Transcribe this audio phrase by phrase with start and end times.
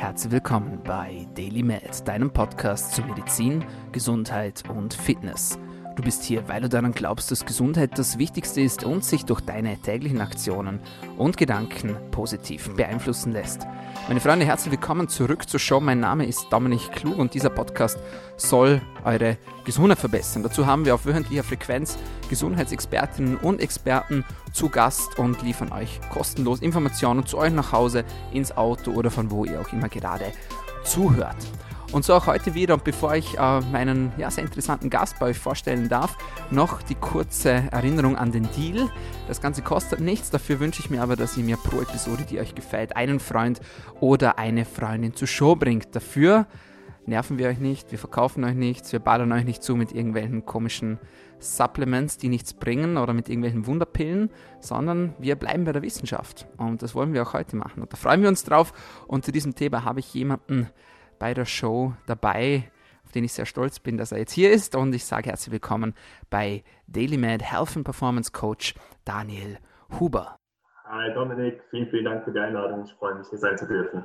[0.00, 3.62] Herzlich willkommen bei Daily Med, deinem Podcast zu Medizin,
[3.92, 5.58] Gesundheit und Fitness.
[5.96, 9.40] Du bist hier, weil du daran glaubst, dass Gesundheit das Wichtigste ist und sich durch
[9.40, 10.78] deine täglichen Aktionen
[11.18, 13.66] und Gedanken positiv beeinflussen lässt.
[14.06, 15.80] Meine Freunde, herzlich willkommen zurück zur Show.
[15.80, 17.98] Mein Name ist Dominik Klug und dieser Podcast
[18.36, 20.44] soll eure Gesundheit verbessern.
[20.44, 21.98] Dazu haben wir auf wöchentlicher Frequenz
[22.28, 28.56] Gesundheitsexpertinnen und Experten zu Gast und liefern euch kostenlos Informationen zu euch nach Hause, ins
[28.56, 30.26] Auto oder von wo ihr auch immer gerade
[30.84, 31.36] zuhört.
[31.92, 32.74] Und so auch heute wieder.
[32.74, 36.16] Und bevor ich äh, meinen ja, sehr interessanten Gast bei euch vorstellen darf,
[36.52, 38.88] noch die kurze Erinnerung an den Deal.
[39.26, 40.30] Das Ganze kostet nichts.
[40.30, 43.60] Dafür wünsche ich mir aber, dass ihr mir pro Episode, die euch gefällt, einen Freund
[43.98, 45.96] oder eine Freundin zur Show bringt.
[45.96, 46.46] Dafür
[47.06, 50.46] nerven wir euch nicht, wir verkaufen euch nichts, wir ballern euch nicht zu mit irgendwelchen
[50.46, 50.98] komischen
[51.40, 56.46] Supplements, die nichts bringen oder mit irgendwelchen Wunderpillen, sondern wir bleiben bei der Wissenschaft.
[56.56, 57.82] Und das wollen wir auch heute machen.
[57.82, 58.72] Und da freuen wir uns drauf.
[59.08, 60.68] Und zu diesem Thema habe ich jemanden
[61.20, 62.72] bei der Show dabei,
[63.04, 64.74] auf den ich sehr stolz bin, dass er jetzt hier ist.
[64.74, 65.94] Und ich sage herzlich willkommen
[66.30, 69.58] bei DailyMed Health and Performance Coach Daniel
[70.00, 70.36] Huber.
[70.86, 72.84] Hi Dominik, vielen, vielen Dank für die Einladung.
[72.84, 74.04] Ich freue mich, hier sein zu dürfen.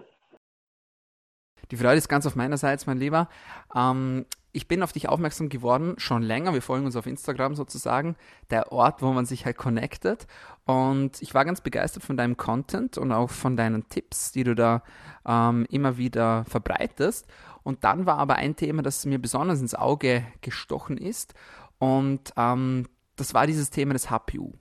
[1.71, 3.27] Die Freude ist ganz auf meinerseits, mein Lieber.
[3.73, 4.25] Ähm,
[4.55, 6.53] ich bin auf dich aufmerksam geworden, schon länger.
[6.53, 8.15] Wir folgen uns auf Instagram sozusagen,
[8.49, 10.27] der Ort, wo man sich halt connectet.
[10.63, 14.55] Und ich war ganz begeistert von deinem Content und auch von deinen Tipps, die du
[14.55, 14.81] da
[15.27, 17.27] ähm, immer wieder verbreitest.
[17.63, 21.33] Und dann war aber ein Thema, das mir besonders ins Auge gestochen ist.
[21.77, 24.53] Und ähm, das war dieses Thema des HPU.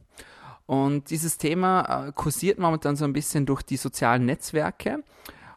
[0.67, 5.05] Und dieses Thema äh, kursiert momentan so ein bisschen durch die sozialen Netzwerke.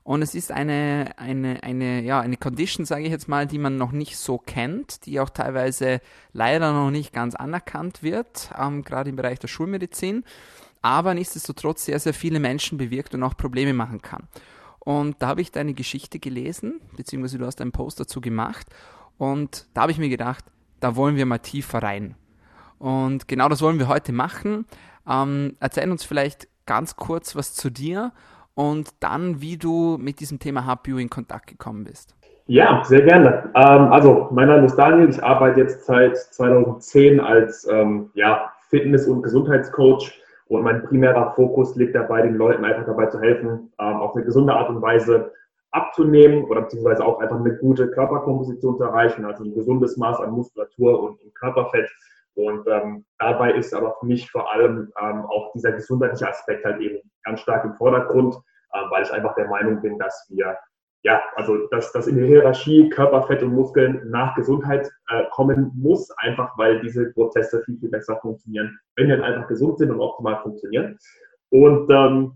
[0.07, 3.75] Und es ist eine, eine, eine, ja, eine Condition, sage ich jetzt mal, die man
[3.75, 5.99] noch nicht so kennt, die auch teilweise
[6.31, 10.23] leider noch nicht ganz anerkannt wird, ähm, gerade im Bereich der Schulmedizin,
[10.81, 14.29] aber nichtsdestotrotz sehr, sehr viele Menschen bewirkt und auch Probleme machen kann.
[14.79, 18.65] Und da habe ich deine Geschichte gelesen, beziehungsweise du hast einen Post dazu gemacht.
[19.17, 20.45] Und da habe ich mir gedacht,
[20.79, 22.15] da wollen wir mal tiefer rein.
[22.79, 24.67] Und genau das wollen wir heute machen.
[25.05, 28.13] Ähm, erzähl uns vielleicht ganz kurz was zu dir
[28.57, 32.15] und dann, wie du mit diesem Thema HPU in Kontakt gekommen bist.
[32.47, 33.51] Ja, sehr gerne.
[33.53, 35.09] Ähm, also, mein Name ist Daniel.
[35.09, 40.11] Ich arbeite jetzt seit 2010 als ähm, ja, Fitness- und Gesundheitscoach.
[40.47, 44.25] Und mein primärer Fokus liegt dabei, den Leuten einfach dabei zu helfen, ähm, auf eine
[44.25, 45.31] gesunde Art und Weise
[45.69, 50.31] abzunehmen oder beziehungsweise auch einfach eine gute Körperkomposition zu erreichen, also ein gesundes Maß an
[50.31, 51.91] Muskulatur und, und Körperfett.
[52.37, 56.79] Und ähm, dabei ist aber für mich vor allem ähm, auch dieser gesundheitliche Aspekt halt
[56.81, 58.35] eben ganz stark im Vordergrund,
[58.75, 60.55] ähm, weil ich einfach der Meinung bin, dass wir,
[61.01, 66.11] ja, also dass, dass in der Hierarchie Körperfett und Muskeln nach Gesundheit äh, kommen muss,
[66.17, 70.39] einfach weil diese Prozesse viel, viel besser funktionieren, wenn wir einfach gesund sind und optimal
[70.43, 70.99] funktionieren.
[71.49, 72.33] Und ähm,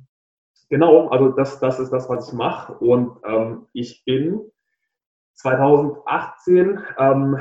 [0.69, 2.73] genau, also das, das ist das, was ich mache.
[2.73, 4.41] Und ähm, ich bin
[5.35, 7.37] 2018 ähm,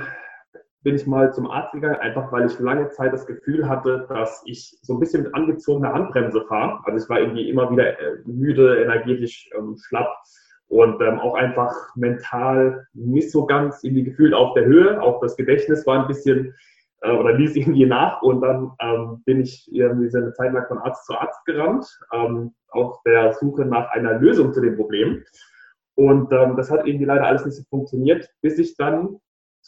[0.83, 4.43] bin ich mal zum Arzt gegangen, einfach weil ich lange Zeit das Gefühl hatte, dass
[4.47, 6.81] ich so ein bisschen mit angezogener Handbremse fahre.
[6.85, 10.09] Also ich war irgendwie immer wieder äh, müde, energetisch ähm, schlapp
[10.69, 15.03] und ähm, auch einfach mental nicht so ganz irgendwie gefühlt auf der Höhe.
[15.03, 16.55] Auch das Gedächtnis war ein bisschen
[17.03, 20.79] äh, oder ließ irgendwie nach und dann ähm, bin ich irgendwie eine Zeit lang von
[20.79, 25.25] Arzt zu Arzt gerannt, ähm, auf der Suche nach einer Lösung zu dem Problem.
[25.95, 29.21] Und ähm, das hat irgendwie leider alles nicht so funktioniert, bis ich dann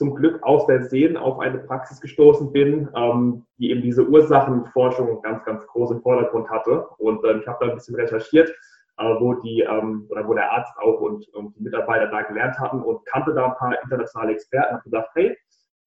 [0.02, 5.22] zum Glück aus der Seen auf eine Praxis gestoßen bin, ähm, die eben diese Ursachenforschung
[5.22, 6.88] ganz, ganz groß im Vordergrund hatte.
[6.98, 8.50] Und ähm, ich habe da ein bisschen recherchiert,
[8.98, 12.58] äh, wo die ähm, oder wo der Arzt auch und, und, die Mitarbeiter da gelernt
[12.58, 14.74] hatten und kannte da ein paar internationale Experten.
[14.74, 15.38] Habe gedacht, hey,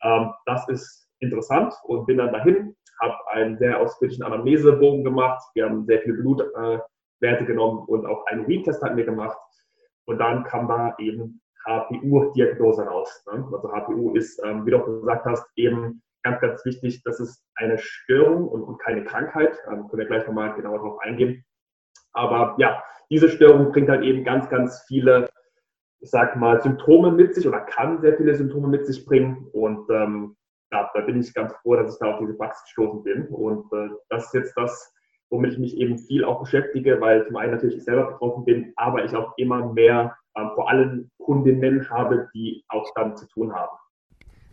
[0.04, 5.44] ähm, das ist interessant und bin dann dahin, habe einen sehr ausführlichen Anamnesebogen gemacht.
[5.56, 6.80] Wir haben sehr viele Blutwerte
[7.20, 9.38] äh, genommen und auch einen Urin-Test hatten wir gemacht.
[10.06, 13.24] Und dann kam da eben HPU-Diagnose raus.
[13.32, 13.48] Ne?
[13.52, 17.44] Also HPU ist, ähm, wie du auch gesagt hast, eben ganz, ganz wichtig, das ist
[17.56, 19.58] eine Störung und, und keine Krankheit.
[19.68, 21.44] Ähm, können wir gleich nochmal genauer darauf eingehen.
[22.14, 25.30] Aber ja, diese Störung bringt halt eben ganz, ganz viele,
[26.00, 29.48] ich sag mal, Symptome mit sich oder kann sehr viele Symptome mit sich bringen.
[29.54, 30.36] Und ähm,
[30.72, 33.28] ja, da bin ich ganz froh, dass ich da auf diese Praxis gestoßen bin.
[33.28, 34.94] Und äh, das ist jetzt das,
[35.30, 38.74] womit ich mich eben viel auch beschäftige, weil zum einen natürlich ich selber betroffen bin,
[38.76, 43.54] aber ich auch immer mehr ähm, vor allem Kundinnen habe, die auch damit zu tun
[43.54, 43.78] haben.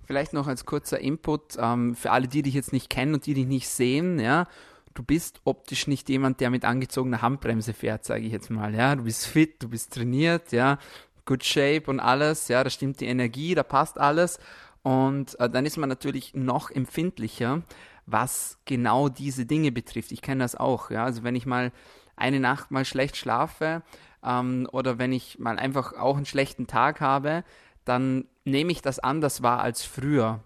[0.05, 3.35] Vielleicht noch als kurzer Input ähm, für alle, die dich jetzt nicht kennen und die
[3.35, 4.47] dich nicht sehen, ja.
[4.95, 8.95] Du bist optisch nicht jemand, der mit angezogener Handbremse fährt, sage ich jetzt mal, ja.
[8.95, 10.79] Du bist fit, du bist trainiert, ja.
[11.25, 12.63] Good shape und alles, ja.
[12.63, 14.39] Da stimmt die Energie, da passt alles.
[14.83, 17.63] Und äh, dann ist man natürlich noch empfindlicher,
[18.05, 20.13] was genau diese Dinge betrifft.
[20.13, 21.05] Ich kenne das auch, ja.
[21.05, 21.73] Also wenn ich mal
[22.17, 23.83] eine Nacht mal schlecht schlafe,
[24.25, 27.45] ähm, oder wenn ich mal einfach auch einen schlechten Tag habe,
[27.85, 30.41] dann nehme ich das anders wahr als früher.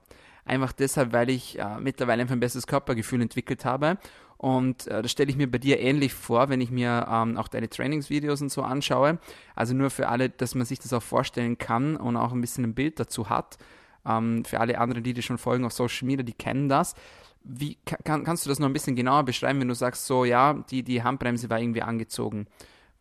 [0.44, 3.98] Einfach deshalb, weil ich äh, mittlerweile einfach ein besseres Körpergefühl entwickelt habe.
[4.38, 7.48] Und äh, das stelle ich mir bei dir ähnlich vor, wenn ich mir ähm, auch
[7.48, 9.18] deine Trainingsvideos und so anschaue.
[9.54, 12.64] Also nur für alle, dass man sich das auch vorstellen kann und auch ein bisschen
[12.64, 13.58] ein Bild dazu hat.
[14.06, 16.94] Ähm, für alle anderen, die dir schon folgen auf Social Media, die kennen das.
[17.42, 20.54] Wie kann, kannst du das noch ein bisschen genauer beschreiben, wenn du sagst, so ja,
[20.70, 22.46] die, die Handbremse war irgendwie angezogen?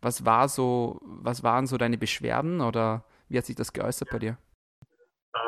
[0.02, 4.18] Was war so, was waren so deine Beschwerden oder wie hat sich das geäußert bei
[4.18, 4.36] dir?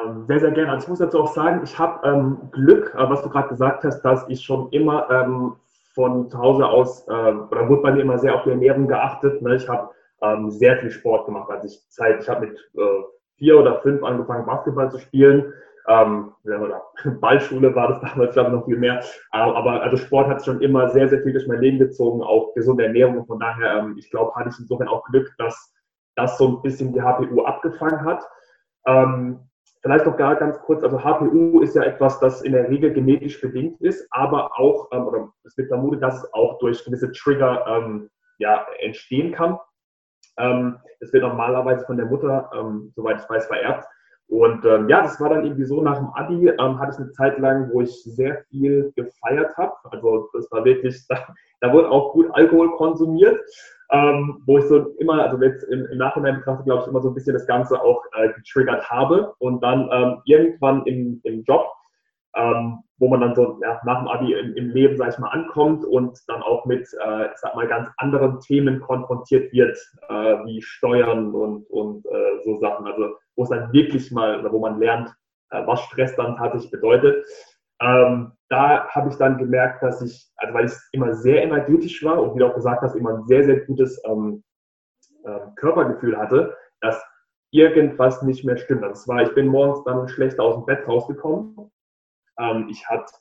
[0.04, 0.72] Ähm, sehr, sehr gerne.
[0.72, 3.84] Also ich muss dazu auch sagen, ich habe ähm, Glück, äh, was du gerade gesagt
[3.84, 5.56] hast, dass ich schon immer ähm,
[5.94, 9.40] von zu Hause aus, äh, oder wurde bei mir immer sehr auf die Ernährung geachtet.
[9.42, 9.56] Ne?
[9.56, 9.90] Ich habe
[10.22, 11.50] ähm, sehr viel Sport gemacht.
[11.50, 13.02] Also ich Zeit, ich habe mit äh,
[13.36, 15.52] vier oder fünf angefangen, Basketball zu spielen.
[15.88, 16.32] Ähm,
[17.20, 19.00] Ballschule war das damals, glaube ich, noch viel mehr.
[19.32, 22.54] Äh, aber also Sport hat schon immer sehr, sehr viel durch mein Leben gezogen, auch
[22.54, 23.26] gesunde Ernährung.
[23.26, 25.74] Von daher, ähm, ich glaube, hatte ich insofern auch Glück, dass
[26.16, 28.22] das so ein bisschen die HPU abgefangen hat.
[28.86, 29.40] Ähm,
[29.82, 33.40] vielleicht noch gar ganz kurz, also HPU ist ja etwas, das in der Regel genetisch
[33.40, 37.64] bedingt ist, aber auch, ähm, oder es wird vermutet, dass es auch durch gewisse Trigger
[37.66, 39.58] ähm, ja, entstehen kann.
[40.38, 43.86] Ähm, das wird normalerweise von der Mutter, ähm, soweit ich weiß, vererbt.
[44.28, 47.10] Und ähm, ja, das war dann irgendwie so, nach dem Abi ähm, hatte ich eine
[47.12, 49.72] Zeit lang, wo ich sehr viel gefeiert habe.
[49.90, 51.26] Also das war wirklich, da,
[51.60, 53.40] da wurde auch gut Alkohol konsumiert,
[53.90, 57.08] ähm, wo ich so immer, also jetzt im, im Nachhinein betrachtet, glaube ich, immer so
[57.08, 59.32] ein bisschen das Ganze auch äh, getriggert habe.
[59.38, 61.66] Und dann ähm, irgendwann im, im Job
[62.38, 65.28] ähm, wo man dann so ja, nach dem Abi im, im Leben, sag ich mal,
[65.28, 69.76] ankommt und dann auch mit, äh, ich sag mal, ganz anderen Themen konfrontiert wird,
[70.08, 70.14] äh,
[70.44, 72.86] wie Steuern und, und äh, so Sachen.
[72.86, 75.10] Also wo es dann wirklich mal, wo man lernt,
[75.50, 77.24] äh, was Stress dann tatsächlich bedeutet.
[77.80, 82.20] Ähm, da habe ich dann gemerkt, dass ich, also weil ich immer sehr energetisch war
[82.20, 84.42] und wie du auch gesagt hast, immer ein sehr, sehr gutes ähm,
[85.24, 87.00] äh, Körpergefühl hatte, dass
[87.50, 88.82] irgendwas nicht mehr stimmt.
[88.82, 91.70] Das also war, ich bin morgens dann schlecht aus dem Bett rausgekommen
[92.38, 93.12] ähm, ich hatte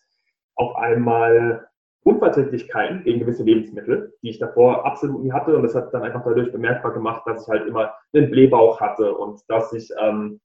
[0.55, 1.67] auf einmal
[2.07, 5.55] Unverträglichkeiten gegen gewisse Lebensmittel, die ich davor absolut nie hatte.
[5.55, 9.13] Und das hat dann einfach dadurch bemerkbar gemacht, dass ich halt immer einen Blähbauch hatte
[9.13, 10.39] und dass ich ähm,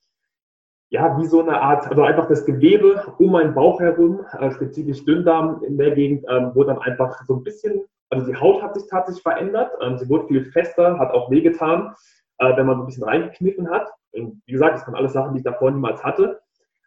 [0.91, 5.05] ja wie so eine Art, also einfach das Gewebe um meinen Bauch herum, äh, spezifisch
[5.05, 7.81] Dünndarm in der Gegend, ähm, wurde dann einfach so ein bisschen,
[8.11, 9.71] also die Haut hat sich tatsächlich verändert.
[9.81, 11.95] Ähm, sie wurde viel fester, hat auch wehgetan,
[12.39, 13.89] äh, wenn man so ein bisschen reingekniffen hat.
[14.13, 16.41] Und wie gesagt, das waren alles Sachen, die ich davor niemals hatte.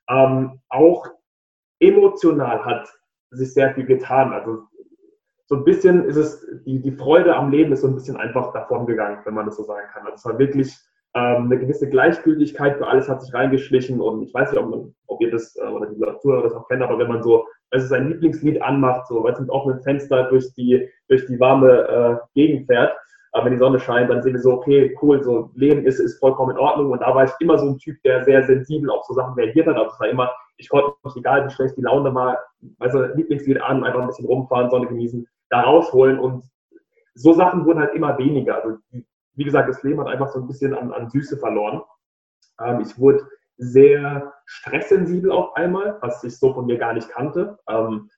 [0.09, 1.07] Ähm, auch
[1.87, 2.87] emotional hat
[3.31, 4.33] sich sehr viel getan.
[4.33, 4.63] Also
[5.47, 8.53] so ein bisschen ist es, die, die Freude am Leben ist so ein bisschen einfach
[8.53, 10.05] davon gegangen, wenn man das so sagen kann.
[10.05, 10.75] Also es war wirklich
[11.15, 14.95] ähm, eine gewisse Gleichgültigkeit für alles hat sich reingeschlichen und ich weiß nicht, ob, man,
[15.07, 17.87] ob ihr das äh, oder die Zuhörer das auch kennt, aber wenn man so, also
[17.87, 22.17] sein Lieblingslied anmacht, so, weil es mit offenen Fenster durch die, durch die warme äh,
[22.33, 22.93] Gegend fährt,
[23.35, 26.19] aber wenn die Sonne scheint, dann sehen wir so, okay, cool, so Leben ist, ist
[26.19, 26.91] vollkommen in Ordnung.
[26.91, 29.67] Und da war ich immer so ein Typ, der sehr sensibel auf so Sachen reagiert
[29.67, 29.75] hat.
[29.75, 32.39] Also es war immer, ich konnte mich, egal wie schlecht die Laune war,
[32.79, 36.19] also Lieblingslied an, einfach ein bisschen rumfahren, Sonne genießen, da rausholen.
[36.19, 36.45] Und
[37.13, 38.63] so Sachen wurden halt immer weniger.
[38.63, 41.81] Also wie gesagt, das Leben hat einfach so ein bisschen an, an Süße verloren.
[42.61, 47.57] Ähm, ich wurde sehr stresssensibel auf einmal, was ich so von mir gar nicht kannte.
[47.69, 48.09] Ähm,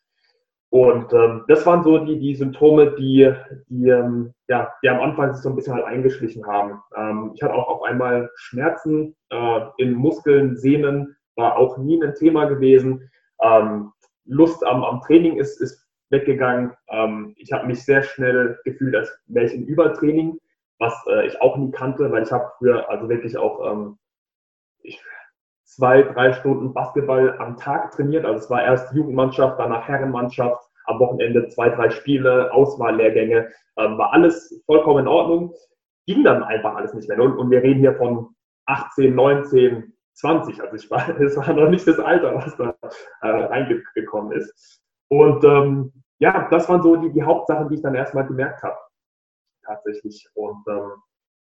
[0.69, 3.33] und ähm, das waren so die, die Symptome, die,
[3.69, 6.81] die, ähm, ja, die am Anfang sich so ein bisschen halt eingeschlichen haben.
[6.95, 12.15] Ähm, ich hatte auch auf einmal Schmerzen äh, in Muskeln, Sehnen, war auch nie ein
[12.15, 13.09] Thema gewesen.
[13.41, 13.91] Ähm,
[14.25, 16.73] Lust am, am Training ist, ist weggegangen.
[16.89, 20.39] Ähm, ich habe mich sehr schnell gefühlt, als wäre ich in Übertraining,
[20.79, 23.97] was äh, ich auch nie kannte, weil ich habe früher also wirklich auch ähm,
[24.81, 25.01] ich,
[25.63, 28.25] zwei, drei Stunden Basketball am Tag trainiert.
[28.25, 34.13] Also es war erst Jugendmannschaft, danach Herrenmannschaft, am Wochenende zwei, drei Spiele, Auswahllehrgänge, ähm, war
[34.13, 35.53] alles vollkommen in Ordnung.
[36.05, 37.21] Ging dann einfach alles nicht mehr.
[37.21, 38.29] Und, und wir reden hier von
[38.65, 40.61] 18, 19, 20.
[40.61, 42.75] Also ich war, es war noch nicht das Alter, was da
[43.21, 44.81] äh, reingekommen ist.
[45.09, 48.77] Und ähm, ja, das waren so die, die Hauptsachen, die ich dann erstmal gemerkt habe.
[49.65, 50.27] Tatsächlich.
[50.33, 50.91] Und ähm,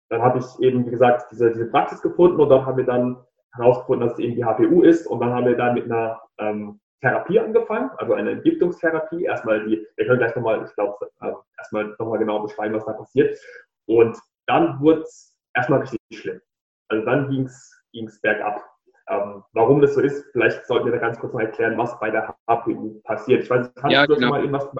[0.09, 3.23] dann habe ich eben, wie gesagt, diese, diese Praxis gefunden und dann haben wir dann
[3.55, 5.07] herausgefunden, dass es eben die HPU ist.
[5.07, 9.25] Und dann haben wir dann mit einer ähm, Therapie angefangen, also eine Entgiftungstherapie.
[9.25, 12.93] Erstmal die, wir können gleich nochmal, ich glaube, äh, erstmal nochmal genau beschreiben, was da
[12.93, 13.37] passiert.
[13.85, 16.41] Und dann wurde es erstmal richtig schlimm.
[16.89, 17.82] Also dann ging es
[18.21, 18.63] bergab.
[19.09, 22.09] Ähm, warum das so ist, vielleicht sollten wir da ganz kurz mal erklären, was bei
[22.09, 23.43] der HPU passiert.
[23.43, 24.29] Ich weiß nicht, kannst ja, du genau.
[24.29, 24.77] mal irgendwas sagen?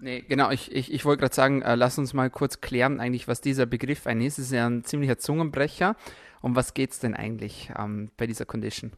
[0.00, 3.28] Nee, genau, ich, ich, ich wollte gerade sagen, äh, lass uns mal kurz klären, eigentlich,
[3.28, 4.38] was dieser Begriff eigentlich ist.
[4.38, 5.94] Es ist ja ein ziemlicher Zungenbrecher.
[6.42, 8.92] Um was geht es denn eigentlich ähm, bei dieser Condition?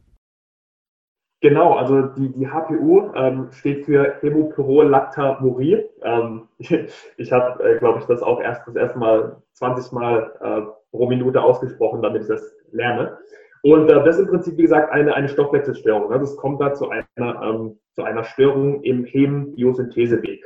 [1.41, 5.85] Genau, also die, die HPU ähm, steht für Hämopyrolactamurie.
[6.03, 6.71] Ähm, ich,
[7.17, 11.09] ich habe, äh, glaube ich, das auch erst das erste Mal 20 Mal äh, pro
[11.09, 13.19] Minute ausgesprochen, damit ich das lerne.
[13.63, 16.13] Und äh, das ist im Prinzip, wie gesagt, eine, eine Stoffwechselstörung.
[16.13, 20.45] Also es kommt da zu einer, ähm, zu einer Störung im Hem-Biosyntheseweg.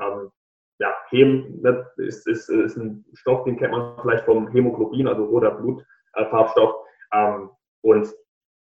[0.00, 0.30] Ähm,
[0.78, 5.24] ja, Hem ne, ist, ist, ist ein Stoff, den kennt man vielleicht vom Hämoglobin, also
[5.24, 6.74] roter Blutfarbstoff.
[7.12, 7.50] Ähm,
[7.82, 8.08] und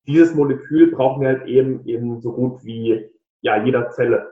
[0.07, 3.11] dieses Molekül brauchen wir halt eben in so gut wie
[3.43, 4.31] ja, jeder Zelle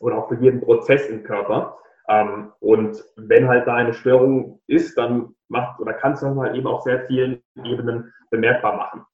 [0.00, 1.78] oder auch für jeden Prozess im Körper.
[2.08, 6.66] Ähm, und wenn halt da eine Störung ist, dann macht oder kann es halt eben
[6.66, 9.04] auf sehr vielen Ebenen bemerkbar machen.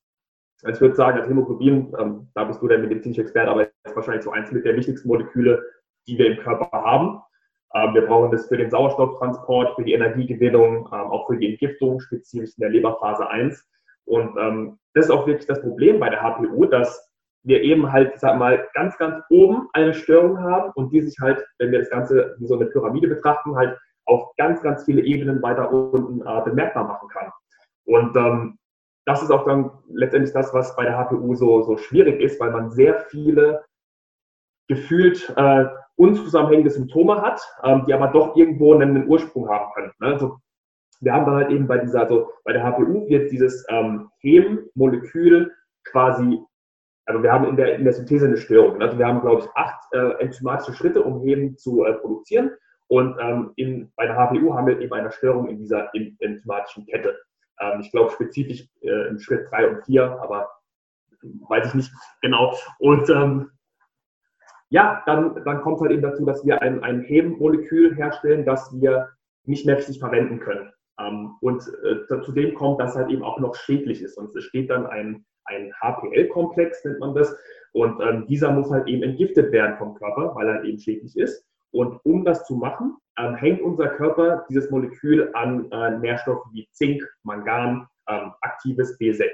[0.62, 3.95] Also ich würde sagen, das Hämoglobin, ähm, da bist du der medizinische Experte, aber ist
[3.95, 5.62] wahrscheinlich so eins mit der wichtigsten Moleküle,
[6.07, 7.21] die wir im Körper haben.
[7.75, 12.00] Ähm, wir brauchen das für den Sauerstofftransport, für die Energiegewinnung, ähm, auch für die Entgiftung,
[12.00, 13.68] spezifisch in der Leberphase 1.
[14.04, 17.09] Und ähm, das ist auch wirklich das Problem bei der HPU, dass
[17.45, 21.45] wir eben halt, sag mal, ganz, ganz oben eine Störung haben und die sich halt,
[21.59, 23.78] wenn wir das Ganze wie so eine Pyramide betrachten, halt
[24.09, 27.31] auf ganz, ganz viele Ebenen weiter unten äh, bemerkbar machen kann.
[27.85, 28.59] Und ähm,
[29.07, 32.50] das ist auch dann letztendlich das, was bei der HPU so, so schwierig ist, weil
[32.50, 33.65] man sehr viele
[34.69, 39.93] gefühlt äh, unzusammenhängende Symptome hat, ähm, die aber doch irgendwo einen Ursprung haben können.
[40.00, 40.09] Ne?
[40.09, 40.38] Also
[41.00, 45.53] wir haben dann halt eben bei dieser, also bei der HPU wird dieses ähm, Hem-Molekül
[45.85, 46.41] quasi,
[47.07, 48.83] also wir haben in der, in der Synthese eine Störung.
[48.83, 52.50] Also wir haben, glaube ich, acht äh, enzymatische Schritte, um Hem zu äh, produzieren.
[52.88, 57.18] Und ähm, in, bei der HPU haben wir eben eine Störung in dieser enzymatischen Kette.
[57.61, 60.49] Ähm, ich glaube spezifisch äh, im Schritt drei und vier, aber
[61.23, 61.92] weiß ich nicht
[62.23, 62.57] genau.
[62.78, 63.50] Und ähm,
[64.71, 69.09] ja, dann, dann kommt halt eben dazu, dass wir ein, ein Hebenmolekül herstellen, das wir
[69.45, 70.71] nicht mehr richtig verwenden können.
[71.00, 74.18] Ähm, und äh, zudem kommt, dass halt eben auch noch schädlich ist.
[74.18, 77.35] Und es steht dann ein, ein HPL-Komplex, nennt man das.
[77.73, 81.16] Und ähm, dieser muss halt eben entgiftet werden vom Körper, weil er halt eben schädlich
[81.16, 81.48] ist.
[81.73, 86.69] Und um das zu machen, ähm, hängt unser Körper dieses Molekül an äh, Nährstoffe wie
[86.73, 89.29] Zink, Mangan, ähm, aktives B6.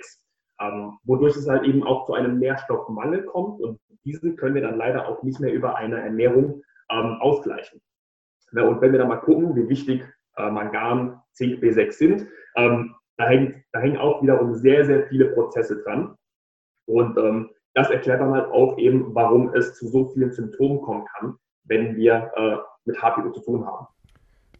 [0.60, 4.76] Ähm, wodurch es halt eben auch zu einem Nährstoffmangel kommt und diesen können wir dann
[4.76, 7.80] leider auch nicht mehr über eine Ernährung ähm, ausgleichen.
[8.52, 10.04] Ja, und wenn wir dann mal gucken, wie wichtig
[10.36, 15.26] äh, Mangan, Zink, B6 sind, ähm, da, hängt, da hängen auch wiederum sehr, sehr viele
[15.26, 16.16] Prozesse dran.
[16.86, 21.06] Und ähm, das erklärt dann halt auch eben, warum es zu so vielen Symptomen kommen
[21.16, 23.86] kann, wenn wir äh, mit HPO zu tun haben.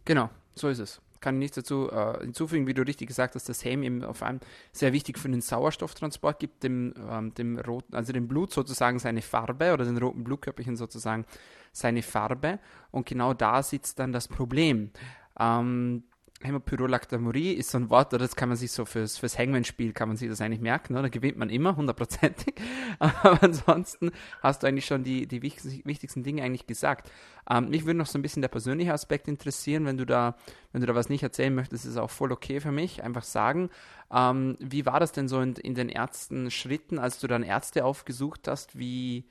[0.05, 1.01] Genau, so ist es.
[1.21, 4.39] Kann nichts dazu äh, hinzufügen, wie du richtig gesagt hast, dass Häm eben auf einem
[4.71, 9.21] sehr wichtig für den Sauerstofftransport gibt, dem, ähm, dem roten, also dem Blut sozusagen seine
[9.21, 11.25] Farbe oder den roten Blutkörperchen sozusagen
[11.71, 12.59] seine Farbe.
[12.91, 14.91] Und genau da sitzt dann das Problem.
[15.39, 16.03] Ähm,
[16.45, 20.07] Hämopyrolactamurie ist so ein Wort, oder das kann man sich so fürs, fürs Hangman-Spiel kann
[20.07, 21.03] man sich das eigentlich merken, oder?
[21.03, 22.55] Da gewinnt man immer, hundertprozentig.
[22.99, 24.11] Aber ansonsten
[24.41, 27.11] hast du eigentlich schon die, die wichtigsten Dinge eigentlich gesagt.
[27.49, 30.35] Ähm, mich würde noch so ein bisschen der persönliche Aspekt interessieren, wenn du da,
[30.71, 33.03] wenn du da was nicht erzählen möchtest, ist auch voll okay für mich.
[33.03, 33.69] Einfach sagen.
[34.11, 37.85] Ähm, wie war das denn so in, in den ersten Schritten, als du dann Ärzte
[37.85, 38.77] aufgesucht hast?
[38.77, 39.25] Wie,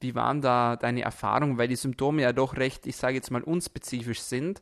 [0.00, 1.58] wie waren da deine Erfahrungen?
[1.58, 4.60] Weil die Symptome ja doch recht, ich sage jetzt mal, unspezifisch sind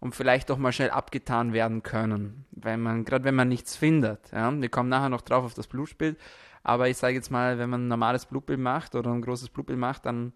[0.00, 4.32] und vielleicht auch mal schnell abgetan werden können, weil man, gerade wenn man nichts findet,
[4.32, 6.18] ja, wir kommen nachher noch drauf auf das Blutbild,
[6.62, 9.78] aber ich sage jetzt mal, wenn man ein normales Blutbild macht oder ein großes Blutbild
[9.78, 10.32] macht, dann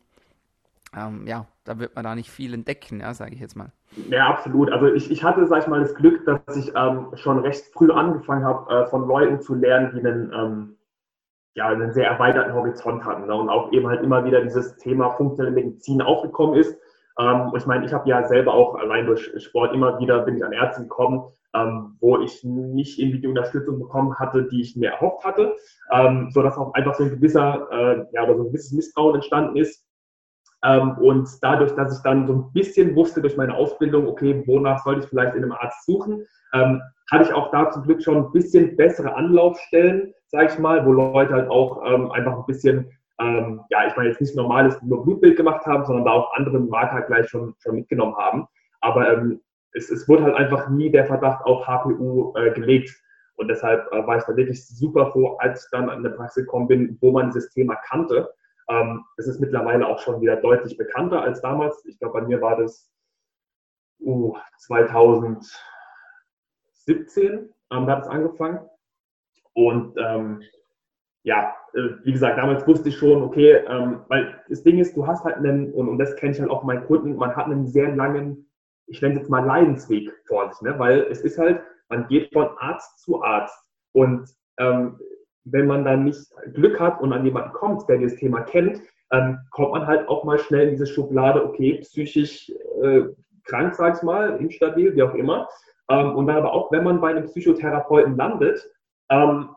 [0.97, 3.73] ähm, ja, da wird man da nicht viel entdecken, ja, sage ich jetzt mal.
[4.09, 4.73] Ja, absolut.
[4.73, 7.91] Also ich, ich hatte, sag ich mal, das Glück, dass ich ähm, schon recht früh
[7.91, 10.77] angefangen habe, äh, von Leuten zu lernen, die einen, ähm,
[11.55, 13.35] ja, einen sehr erweiterten Horizont hatten ne?
[13.35, 16.77] und auch eben halt immer wieder dieses Thema funktionelle Medizin aufgekommen ist
[17.21, 20.45] ähm, ich meine, ich habe ja selber auch allein durch Sport immer wieder bin ich
[20.45, 21.25] an Ärzte gekommen,
[21.55, 25.57] ähm, wo ich nicht irgendwie die Unterstützung bekommen hatte, die ich mir erhofft hatte,
[25.93, 29.17] ähm, so dass auch einfach so ein gewisser, äh, ja, oder so ein gewisses Misstrauen
[29.17, 29.85] entstanden ist.
[30.65, 34.83] Ähm, und dadurch, dass ich dann so ein bisschen wusste durch meine Ausbildung, okay, wonach
[34.85, 38.17] sollte ich vielleicht in einem Arzt suchen, ähm, hatte ich auch da zum Glück schon
[38.19, 42.91] ein bisschen bessere Anlaufstellen, sage ich mal, wo Leute halt auch ähm, einfach ein bisschen
[43.21, 46.59] ähm, ja, ich meine jetzt nicht normales nur Blutbild gemacht haben, sondern da auch andere
[46.59, 48.49] Marker gleich schon, schon mitgenommen haben.
[48.81, 49.41] Aber ähm,
[49.73, 52.91] es, es wurde halt einfach nie der Verdacht auf HPU äh, gelegt.
[53.35, 56.45] Und deshalb äh, war ich da wirklich super froh, als ich dann an der Praxis
[56.45, 58.33] gekommen bin, wo man dieses Thema kannte.
[58.69, 61.85] Ähm, es ist mittlerweile auch schon wieder deutlich bekannter als damals.
[61.87, 62.91] Ich glaube, bei mir war das
[64.01, 65.51] uh, 2017,
[66.89, 68.61] ähm, da hat es angefangen.
[69.53, 70.43] Und ähm,
[71.23, 75.07] ja, äh, wie gesagt, damals wusste ich schon, okay, ähm, weil das Ding ist, du
[75.07, 77.67] hast halt einen, und, und das kenne ich halt auch meinen Kunden, man hat einen
[77.67, 78.51] sehr langen,
[78.87, 80.79] ich nenne es jetzt mal Leidensweg vor sich, ne?
[80.79, 83.59] weil es ist halt, man geht von Arzt zu Arzt
[83.93, 84.99] und ähm,
[85.45, 88.81] wenn man dann nicht Glück hat und an jemanden kommt, der das Thema kennt,
[89.13, 92.51] ähm, kommt man halt auch mal schnell in diese Schublade, okay, psychisch
[92.83, 93.03] äh,
[93.45, 95.49] krank, sag ich mal, instabil, wie auch immer.
[95.89, 98.71] Ähm, und dann aber auch, wenn man bei einem Psychotherapeuten landet
[99.11, 99.51] ähm,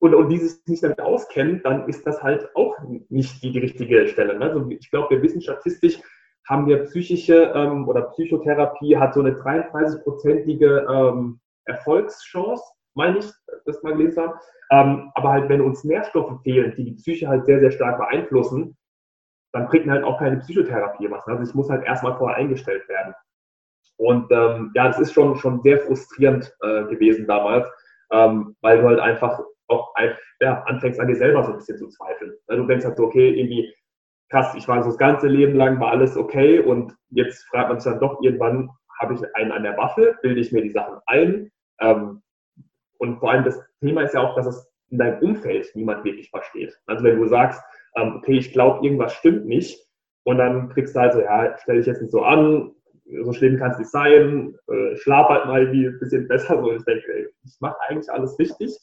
[0.00, 2.76] und, und dieses nicht damit auskennt, dann ist das halt auch
[3.08, 4.38] nicht die, die richtige Stelle.
[4.38, 4.46] Ne?
[4.46, 6.00] Also ich glaube, wir wissen statistisch,
[6.48, 12.64] haben wir psychische ähm, oder Psychotherapie hat so eine 33-prozentige ähm, Erfolgschance,
[12.94, 13.30] meine ich,
[13.66, 14.40] das mal gelesen habe.
[14.72, 18.76] Ähm, aber halt, wenn uns Nährstoffe fehlen, die die Psyche halt sehr, sehr stark beeinflussen,
[19.52, 21.26] dann bringt halt auch keine Psychotherapie was.
[21.26, 23.14] Also ich muss halt erstmal vorher eingestellt werden.
[23.96, 27.68] Und ähm, ja, das ist schon, schon sehr frustrierend äh, gewesen damals,
[28.10, 29.94] ähm, weil du halt einfach auch
[30.40, 32.32] ja, anfängst an dir selber so ein bisschen zu zweifeln.
[32.48, 33.72] Du denkst halt so, okay, irgendwie
[34.30, 37.80] krass, ich war so das ganze Leben lang, war alles okay und jetzt fragt man
[37.80, 40.98] sich dann doch irgendwann, habe ich einen an der Waffe, bilde ich mir die Sachen
[41.06, 41.50] ein.
[41.80, 42.22] Ähm,
[42.98, 46.30] und vor allem das Thema ist ja auch, dass es in deinem Umfeld niemand wirklich
[46.30, 46.78] versteht.
[46.86, 47.60] Also wenn du sagst,
[47.96, 49.80] ähm, okay, ich glaube, irgendwas stimmt nicht,
[50.24, 52.72] und dann kriegst du halt so, ja, stell dich jetzt nicht so an,
[53.24, 56.60] so schlimm kann es nicht sein, äh, schlaf halt mal wie ein bisschen besser.
[56.62, 58.78] So, ich denke, ich mache eigentlich alles richtig,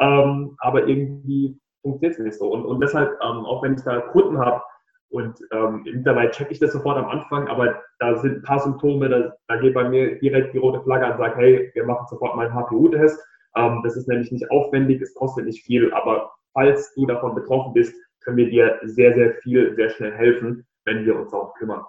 [0.00, 2.50] ähm, aber irgendwie funktioniert es nicht so.
[2.52, 4.62] Und, und deshalb, ähm, auch wenn ich da Kunden habe,
[5.10, 9.08] und ähm, dabei checke ich das sofort am Anfang, aber da sind ein paar Symptome,
[9.08, 12.06] da, da geht bei mir direkt die rote Flagge an und sagt, hey, wir machen
[12.08, 13.20] sofort mal einen HPU-Test.
[13.56, 17.72] Ähm, das ist nämlich nicht aufwendig, es kostet nicht viel, aber falls du davon betroffen
[17.72, 21.82] bist, können wir dir sehr, sehr viel, sehr schnell helfen, wenn wir uns darum kümmern.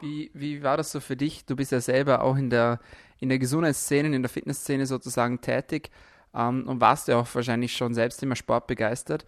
[0.00, 1.44] Wie, wie war das so für dich?
[1.44, 2.80] Du bist ja selber auch in der,
[3.18, 5.90] in der Gesundheitsszene, in der Fitnessszene sozusagen tätig
[6.34, 9.26] ähm, und warst ja auch wahrscheinlich schon selbst immer sportbegeistert.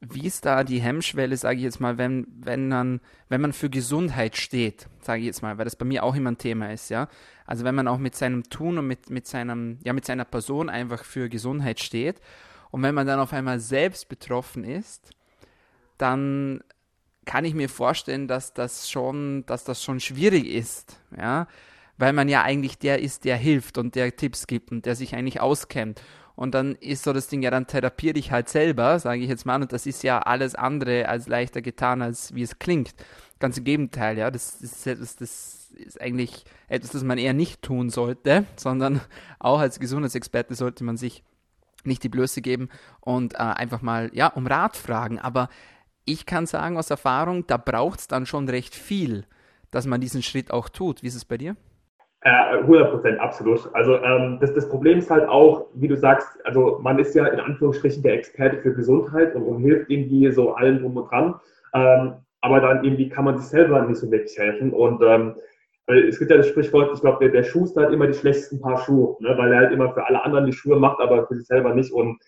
[0.00, 3.70] Wie ist da die Hemmschwelle, sage ich jetzt mal, wenn, wenn, man, wenn man für
[3.70, 6.88] Gesundheit steht, sage ich jetzt mal, weil das bei mir auch immer ein Thema ist,
[6.88, 7.08] ja.
[7.46, 10.68] Also wenn man auch mit seinem Tun und mit, mit, seinem, ja, mit seiner Person
[10.68, 12.20] einfach für Gesundheit steht
[12.70, 15.10] und wenn man dann auf einmal selbst betroffen ist,
[15.98, 16.64] dann
[17.24, 21.46] kann ich mir vorstellen, dass das schon, dass das schon schwierig ist, ja,
[21.98, 25.14] weil man ja eigentlich der ist, der hilft und der Tipps gibt und der sich
[25.14, 26.02] eigentlich auskennt.
[26.34, 29.44] Und dann ist so das Ding, ja, dann therapier dich halt selber, sage ich jetzt
[29.44, 32.94] mal, und das ist ja alles andere als leichter getan, als wie es klingt.
[33.38, 37.62] Ganz im Gegenteil, ja, das ist etwas, das ist eigentlich etwas, das man eher nicht
[37.62, 39.00] tun sollte, sondern
[39.38, 41.22] auch als Gesundheitsexperte sollte man sich
[41.84, 42.68] nicht die Blöße geben
[43.00, 45.18] und äh, einfach mal, ja, um Rat fragen.
[45.18, 45.48] Aber
[46.04, 49.26] ich kann sagen aus Erfahrung, da braucht es dann schon recht viel,
[49.70, 51.02] dass man diesen Schritt auch tut.
[51.02, 51.56] Wie ist es bei dir?
[52.24, 53.68] Äh, 100 Prozent, absolut.
[53.72, 57.26] Also ähm, das, das Problem ist halt auch, wie du sagst, also man ist ja
[57.26, 61.34] in Anführungsstrichen der Experte für Gesundheit und, hilft irgendwie so allen drum und dran.
[61.74, 64.72] Ähm, aber dann irgendwie kann man sich selber nicht so wirklich helfen.
[64.72, 65.34] Und ähm,
[65.86, 68.78] es gibt ja das Sprichwort, ich glaube, der, der Schuster hat immer die schlechtesten Paar
[68.78, 71.46] Schuhe, ne, weil er halt immer für alle anderen die Schuhe macht, aber für sich
[71.46, 71.92] selber nicht.
[71.92, 72.20] Und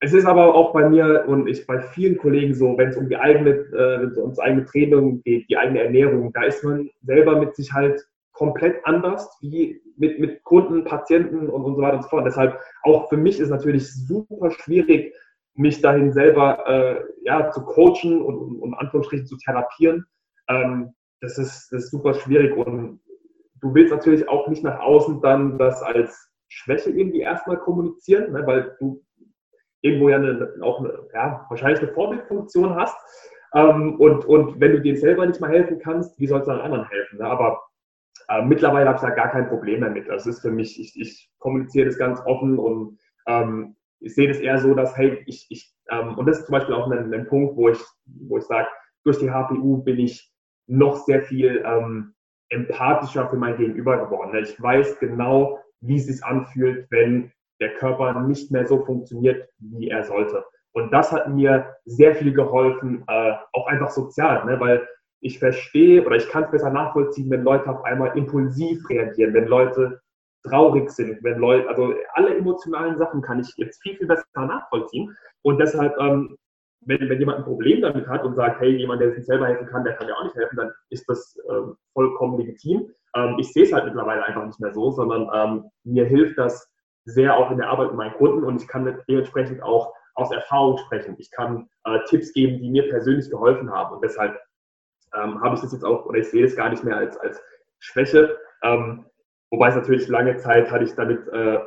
[0.00, 3.08] es ist aber auch bei mir und ich bei vielen Kollegen so, wenn es um
[3.08, 7.54] die eigene, äh, ums eigene Training geht, die eigene Ernährung, da ist man selber mit
[7.54, 8.02] sich halt
[8.34, 12.26] komplett anders wie mit, mit Kunden, Patienten und, und so weiter und so fort.
[12.26, 15.14] Deshalb auch für mich ist natürlich super schwierig,
[15.54, 20.04] mich dahin selber äh, ja, zu coachen und, und, und Anführungsstrichen zu therapieren.
[20.48, 23.00] Ähm, das, ist, das ist super schwierig und
[23.60, 28.46] du willst natürlich auch nicht nach außen dann das als Schwäche irgendwie erstmal kommunizieren, ne,
[28.46, 29.02] weil du
[29.80, 32.96] irgendwo ja eine, auch eine, ja, wahrscheinlich eine Vorbildfunktion hast.
[33.54, 36.60] Ähm, und, und wenn du dir selber nicht mal helfen kannst, wie sollst du dann
[36.60, 37.18] anderen helfen?
[37.18, 37.26] Ne?
[37.26, 37.62] Aber
[38.34, 40.08] äh, mittlerweile habe ich da gar kein Problem damit.
[40.08, 44.38] Das ist für mich, ich, ich kommuniziere das ganz offen und ähm, ich sehe das
[44.38, 47.26] eher so, dass, hey, ich, ich ähm, und das ist zum Beispiel auch ein, ein
[47.26, 47.80] Punkt, wo ich,
[48.28, 48.68] wo ich sage,
[49.04, 50.30] durch die HPU bin ich
[50.66, 52.14] noch sehr viel ähm,
[52.48, 54.36] empathischer für mein Gegenüber geworden.
[54.42, 59.88] Ich weiß genau, wie es sich anfühlt, wenn der Körper nicht mehr so funktioniert, wie
[59.88, 60.44] er sollte.
[60.72, 64.58] Und das hat mir sehr viel geholfen, äh, auch einfach sozial, ne?
[64.58, 64.86] weil
[65.24, 69.46] ich verstehe oder ich kann es besser nachvollziehen, wenn Leute auf einmal impulsiv reagieren, wenn
[69.46, 70.02] Leute
[70.46, 75.16] traurig sind, wenn Leute, also alle emotionalen Sachen kann ich jetzt viel, viel besser nachvollziehen.
[75.40, 76.36] Und deshalb, ähm,
[76.82, 79.66] wenn, wenn jemand ein Problem damit hat und sagt, hey, jemand, der sich selber helfen
[79.66, 82.90] kann, der kann mir auch nicht helfen, dann ist das ähm, vollkommen legitim.
[83.16, 86.70] Ähm, ich sehe es halt mittlerweile einfach nicht mehr so, sondern ähm, mir hilft das
[87.06, 90.76] sehr auch in der Arbeit mit meinen Kunden und ich kann dementsprechend auch aus Erfahrung
[90.76, 91.16] sprechen.
[91.18, 93.94] Ich kann äh, Tipps geben, die mir persönlich geholfen haben.
[93.94, 94.38] Und deshalb
[95.16, 97.42] ähm, habe ich das jetzt auch, oder ich sehe es gar nicht mehr als, als
[97.78, 98.38] Schwäche.
[98.62, 99.06] Ähm,
[99.50, 101.58] wobei es natürlich lange Zeit hatte ich damit äh,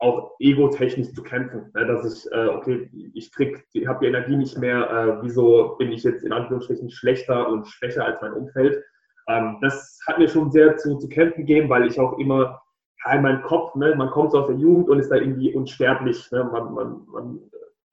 [0.00, 1.70] auch ego-technisch zu kämpfen.
[1.74, 1.86] Ne?
[1.86, 6.04] Dass ich, äh, okay, ich krieg, habe die Energie nicht mehr, äh, wieso bin ich
[6.04, 8.82] jetzt in Anführungsstrichen schlechter und schwächer als mein Umfeld.
[9.28, 12.62] Ähm, das hat mir schon sehr zu, zu kämpfen gegeben, weil ich auch immer
[13.12, 16.30] in meinem Kopf, ne, man kommt so aus der Jugend und ist da irgendwie unsterblich.
[16.30, 17.40] Ne, man, man, man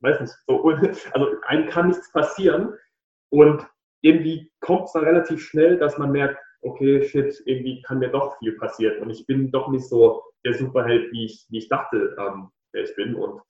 [0.01, 0.63] weiß nicht, so,
[1.13, 2.73] also einem kann nichts passieren.
[3.29, 3.67] Und
[4.05, 8.37] irgendwie kommt es dann relativ schnell, dass man merkt, okay, shit, irgendwie kann mir doch
[8.37, 12.15] viel passieren und ich bin doch nicht so der Superheld, wie ich, wie ich dachte,
[12.19, 13.15] ähm, wer ich bin.
[13.15, 13.41] Und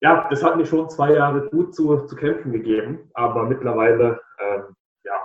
[0.00, 4.76] ja, das hat mir schon zwei Jahre gut zu, zu kämpfen gegeben, aber mittlerweile ähm,
[5.04, 5.16] ja,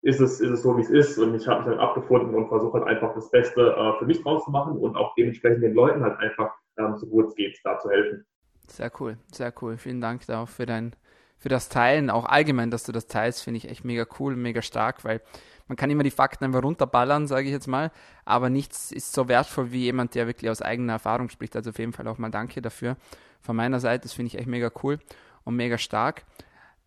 [0.00, 2.48] ist, es, ist es so, wie es ist und ich habe mich dann abgefunden und
[2.48, 5.74] versuche halt einfach das Beste äh, für mich draus zu machen und auch dementsprechend den
[5.74, 8.26] Leuten halt einfach ähm, so gut es geht, da zu helfen.
[8.68, 9.76] Sehr cool, sehr cool.
[9.76, 10.94] Vielen Dank da auch für dein
[11.38, 14.60] für das Teilen, auch allgemein, dass du das teilst, finde ich echt mega cool, mega
[14.60, 15.22] stark, weil
[15.68, 17.92] man kann immer die Fakten einfach runterballern, sage ich jetzt mal,
[18.24, 21.54] aber nichts ist so wertvoll wie jemand, der wirklich aus eigener Erfahrung spricht.
[21.54, 22.96] Also auf jeden Fall auch mal danke dafür.
[23.40, 24.98] Von meiner Seite, das finde ich echt mega cool
[25.44, 26.24] und mega stark.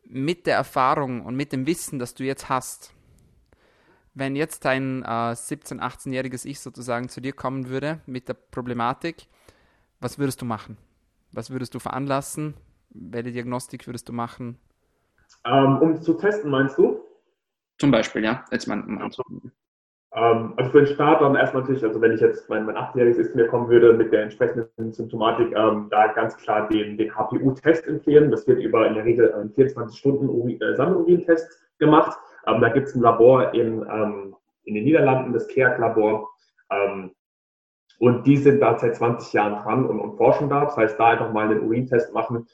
[0.03, 2.91] Mit der Erfahrung und mit dem Wissen, das du jetzt hast,
[4.13, 9.27] wenn jetzt dein äh, 17-, 18-jähriges Ich sozusagen zu dir kommen würde mit der Problematik,
[10.01, 10.77] was würdest du machen?
[11.31, 12.55] Was würdest du veranlassen?
[12.93, 14.59] Welche Diagnostik würdest du machen?
[15.45, 17.01] Ähm, um zu testen, meinst du?
[17.77, 18.43] Zum Beispiel, ja.
[18.51, 19.09] Jetzt mal, mal
[20.13, 23.17] ähm, also für den Start dann erstmal natürlich, also wenn ich jetzt mein, mein 8-jähriges
[23.17, 27.87] Ist mir kommen würde mit der entsprechenden Symptomatik, ähm, da ganz klar den, den HPU-Test
[27.87, 28.29] empfehlen.
[28.29, 31.49] Das wird über in der Regel einen 24 Stunden äh, Sammelurin-Test
[31.79, 32.17] gemacht.
[32.45, 36.29] Ähm, da gibt es ein Labor in, ähm, in den Niederlanden, das KEAC-Labor.
[36.71, 37.11] Ähm,
[37.99, 40.65] und die sind da seit 20 Jahren dran und, und forschen da.
[40.65, 42.47] Das heißt, da einfach mal einen Urintest machen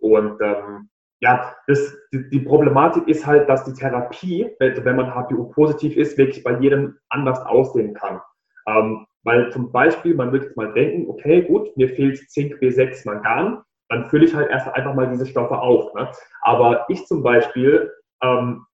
[0.00, 0.88] und ähm,
[1.20, 6.44] ja, das, die, die, Problematik ist halt, dass die Therapie, wenn man HPU-positiv ist, wirklich
[6.44, 8.20] bei jedem anders aussehen kann.
[8.68, 13.04] Ähm, weil zum Beispiel, man würde jetzt mal denken, okay, gut, mir fehlt Zink, B6,
[13.04, 15.92] Mangan, dann fülle ich halt erst einfach mal diese Stoffe auf.
[15.94, 16.08] Ne?
[16.42, 18.64] Aber ich zum Beispiel, ähm,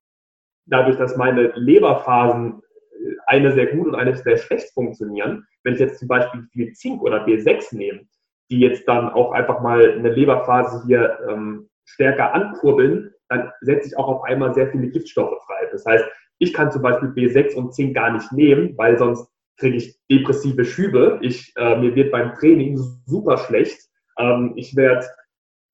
[0.66, 5.80] dadurch, dass meine Leberphasen äh, eine sehr gut und eine sehr schlecht funktionieren, wenn ich
[5.80, 8.02] jetzt zum Beispiel viel Zink oder B6 nehme,
[8.50, 13.96] die jetzt dann auch einfach mal eine Leberphase hier ähm, stärker ankurbeln, dann setze ich
[13.96, 15.68] auch auf einmal sehr viele Giftstoffe frei.
[15.72, 16.04] Das heißt,
[16.38, 20.64] ich kann zum Beispiel B6 und Zink gar nicht nehmen, weil sonst kriege ich depressive
[20.64, 21.18] Schübe.
[21.22, 22.76] Ich, äh, mir wird beim Training
[23.06, 23.78] super schlecht.
[24.18, 25.06] Ähm, ich werde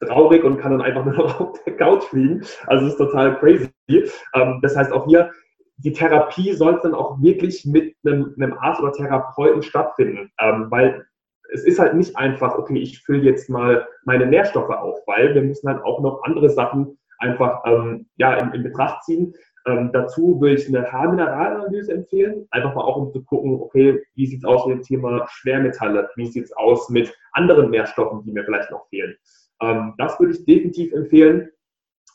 [0.06, 2.44] traurig und kann dann einfach nur noch auf der Couch liegen.
[2.66, 3.70] Also es ist total crazy.
[3.88, 5.30] Ähm, das heißt auch hier,
[5.78, 11.06] die Therapie sollte dann auch wirklich mit einem, einem Arzt oder Therapeuten stattfinden, ähm, weil
[11.52, 15.42] es ist halt nicht einfach, okay, ich fülle jetzt mal meine Nährstoffe auf, weil wir
[15.42, 19.34] müssen halt auch noch andere Sachen einfach ähm, ja, in, in, Betracht ziehen.
[19.66, 24.26] Ähm, dazu würde ich eine Haarmineralanalyse empfehlen, einfach mal auch um zu gucken, okay, wie
[24.26, 28.32] sieht es aus mit dem Thema Schwermetalle, wie sieht es aus mit anderen Nährstoffen, die
[28.32, 29.14] mir vielleicht noch fehlen.
[29.60, 31.50] Ähm, das würde ich definitiv empfehlen.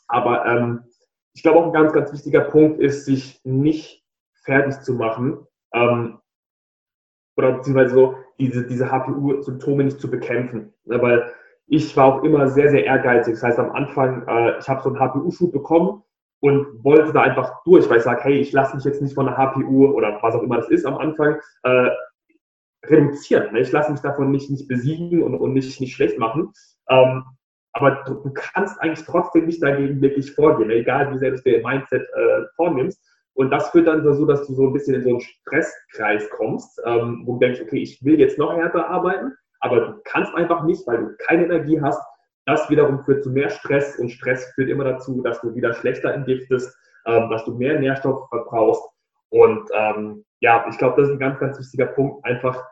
[0.08, 0.84] Aber ähm,
[1.34, 4.04] ich glaube auch ein ganz, ganz wichtiger Punkt ist, sich nicht
[4.44, 6.18] fertig zu machen, ähm,
[7.36, 10.72] oder beziehungsweise so diese, diese HPU-Symptome nicht zu bekämpfen.
[10.84, 11.32] Ne, weil
[11.68, 13.34] ich war auch immer sehr, sehr ehrgeizig.
[13.34, 16.02] Das heißt, am Anfang, äh, ich habe so einen HPU-Schub bekommen
[16.40, 19.26] und wollte da einfach durch, weil ich sage, hey, ich lasse mich jetzt nicht von
[19.26, 21.88] der HPU oder was auch immer das ist am Anfang äh,
[22.84, 23.52] reduzieren.
[23.52, 23.60] Ne?
[23.60, 26.52] Ich lasse mich davon nicht, nicht besiegen und, und nicht, nicht schlecht machen.
[26.88, 27.24] Ähm,
[27.72, 31.62] aber du, du, kannst eigentlich trotzdem nicht dagegen wirklich vorgehen, egal wie sehr du dir
[31.62, 33.02] Mindset äh, vornimmst.
[33.36, 36.80] Und das führt dann dazu, dass du so ein bisschen in so einen Stresskreis kommst,
[36.86, 40.64] ähm, wo du denkst, okay, ich will jetzt noch härter arbeiten, aber du kannst einfach
[40.64, 42.02] nicht, weil du keine Energie hast.
[42.46, 46.14] Das wiederum führt zu mehr Stress und Stress führt immer dazu, dass du wieder schlechter
[46.14, 48.82] entgiftest, ähm, dass du mehr Nährstoffe verbrauchst.
[49.28, 52.24] Und ähm, ja, ich glaube, das ist ein ganz, ganz wichtiger Punkt.
[52.24, 52.64] Einfach,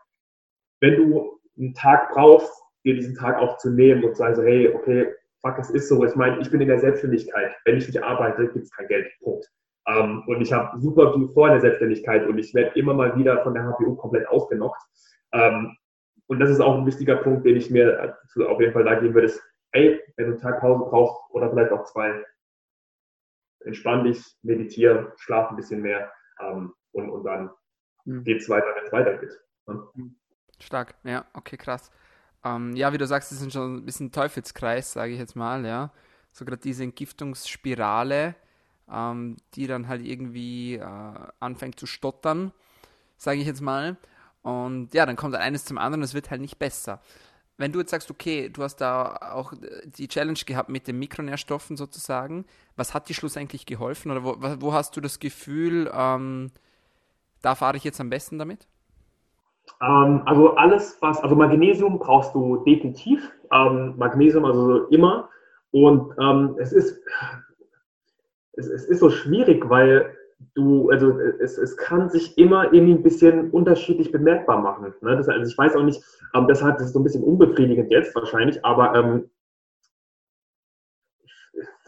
[0.80, 2.50] wenn du einen Tag brauchst,
[2.86, 5.90] dir diesen Tag auch zu nehmen und zu sagen so, hey, okay, fuck, es ist
[5.90, 6.02] so.
[6.04, 7.54] Ich meine, ich bin in der Selbstständigkeit.
[7.66, 9.10] Wenn ich nicht arbeite, gibt es kein Geld.
[9.20, 9.46] Punkt.
[9.86, 13.16] Ähm, und ich habe super viel vor in der Selbstständigkeit und ich werde immer mal
[13.16, 14.80] wieder von der HPU komplett ausgenockt.
[15.32, 15.76] Ähm,
[16.26, 18.94] und das ist auch ein wichtiger Punkt, den ich mir äh, auf jeden Fall da
[18.94, 19.42] geben würde, ist,
[19.72, 22.24] ey, wenn du einen Tag Pause brauchst oder vielleicht auch zwei,
[23.60, 27.50] entspann dich, meditiere, schlaf ein bisschen mehr ähm, und, und dann
[28.04, 28.24] mhm.
[28.24, 29.40] geht es weiter, wenn es weitergeht.
[29.66, 29.88] Ne?
[29.94, 30.16] Hm.
[30.60, 31.90] Stark, ja, okay, krass.
[32.44, 35.64] Ähm, ja, wie du sagst, das ist schon ein bisschen Teufelskreis, sage ich jetzt mal,
[35.64, 35.92] ja.
[36.30, 38.34] So gerade diese Entgiftungsspirale,
[38.90, 42.52] ähm, die dann halt irgendwie äh, anfängt zu stottern,
[43.16, 43.96] sage ich jetzt mal.
[44.42, 47.00] Und ja, dann kommt eines zum anderen, es wird halt nicht besser.
[47.56, 49.52] Wenn du jetzt sagst, okay, du hast da auch
[49.84, 54.72] die Challenge gehabt mit den Mikronährstoffen sozusagen, was hat dir schlussendlich geholfen oder wo, wo
[54.72, 56.50] hast du das Gefühl, ähm,
[57.42, 58.66] da fahre ich jetzt am besten damit?
[59.80, 65.28] Ähm, also alles, was, also Magnesium brauchst du definitiv, ähm, Magnesium also immer.
[65.70, 67.00] Und ähm, es ist,
[68.56, 70.14] es, es ist so schwierig, weil
[70.54, 74.94] du, also es, es kann sich immer irgendwie ein bisschen unterschiedlich bemerkbar machen.
[75.00, 75.16] Ne?
[75.16, 76.02] Das, also ich weiß auch nicht,
[76.34, 79.30] ähm, das ist so ein bisschen unbefriedigend jetzt wahrscheinlich, aber ähm,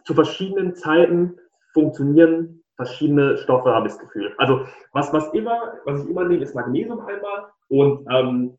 [0.05, 1.37] zu verschiedenen Zeiten
[1.73, 4.35] funktionieren verschiedene Stoffe, habe ich das Gefühl.
[4.39, 8.59] Also was, was, immer, was ich immer nehme, ist Magnesium einmal und ähm,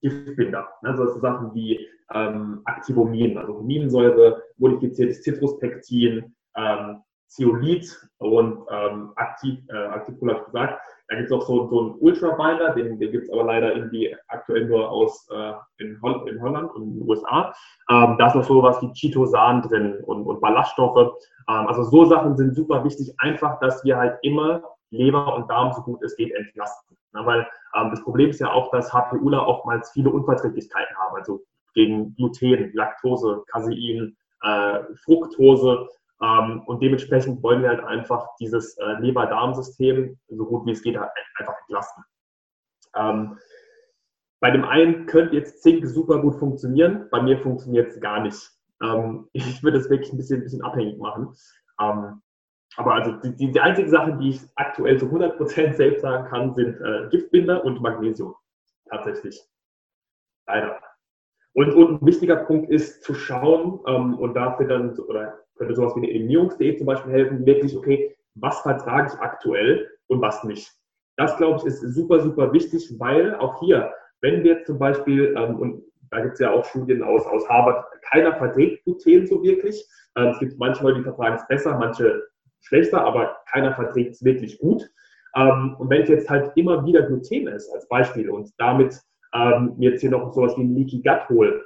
[0.00, 0.68] Giftbinder.
[0.82, 9.58] Also so Sachen wie ähm, Activomin, also Huminsäure, modifiziertes Citruspektin, ähm, Zeolit und ähm, Aktiv,
[9.68, 10.80] äh, ich gesagt.
[11.08, 14.14] Da gibt es auch so, so einen Ultrabinder, den, den gibt es aber leider irgendwie
[14.28, 17.54] aktuell nur aus äh, in, Holl in, Holland und in den USA.
[17.90, 21.14] Ähm, da ist noch so was wie Chitosan drin und, und Ballaststoffe.
[21.48, 25.72] Ähm, also so Sachen sind super wichtig, einfach, dass wir halt immer Leber und Darm
[25.72, 26.98] so gut es geht entlasten.
[27.14, 31.40] Ja, weil ähm, das Problem ist ja auch, dass HPUler oftmals viele Unverträglichkeiten haben, also
[31.74, 35.88] gegen Gluten, Laktose, Casein, äh, Fructose.
[36.22, 40.96] Ähm, und dementsprechend wollen wir halt einfach dieses äh, Leber-Darm-System so gut wie es geht
[40.96, 42.04] halt einfach entlasten.
[42.94, 43.38] Ähm,
[44.40, 48.50] bei dem einen könnte jetzt Zink super gut funktionieren, bei mir funktioniert es gar nicht.
[48.82, 51.34] Ähm, ich würde es wirklich ein bisschen, ein bisschen abhängig machen.
[51.80, 52.22] Ähm,
[52.76, 56.80] aber also die, die einzige Sache, die ich aktuell zu 100% selbst sagen kann, sind
[56.80, 58.34] äh, Giftbinder und Magnesium.
[58.88, 59.40] Tatsächlich.
[60.46, 60.80] Leider.
[61.54, 65.94] Und, und ein wichtiger Punkt ist zu schauen, ähm, und dafür dann, oder könnte sowas
[65.94, 70.70] wie eine Eliminierungsdiät zum Beispiel helfen, wirklich, okay, was vertrage ich aktuell und was nicht.
[71.16, 75.56] Das, glaube ich, ist super, super wichtig, weil auch hier, wenn wir zum Beispiel, ähm,
[75.56, 79.86] und da gibt es ja auch Studien aus, aus Harvard, keiner verträgt Gluten so wirklich.
[80.16, 82.22] Ähm, es gibt manche Leute, die vertragen es besser, manche
[82.60, 84.82] schlechter, aber keiner verträgt es wirklich gut.
[85.36, 89.00] Ähm, und wenn ich jetzt halt immer wieder Gluten esse, als Beispiel, und damit
[89.34, 91.62] ähm, jetzt hier noch sowas wie ein Leaky Gut hole,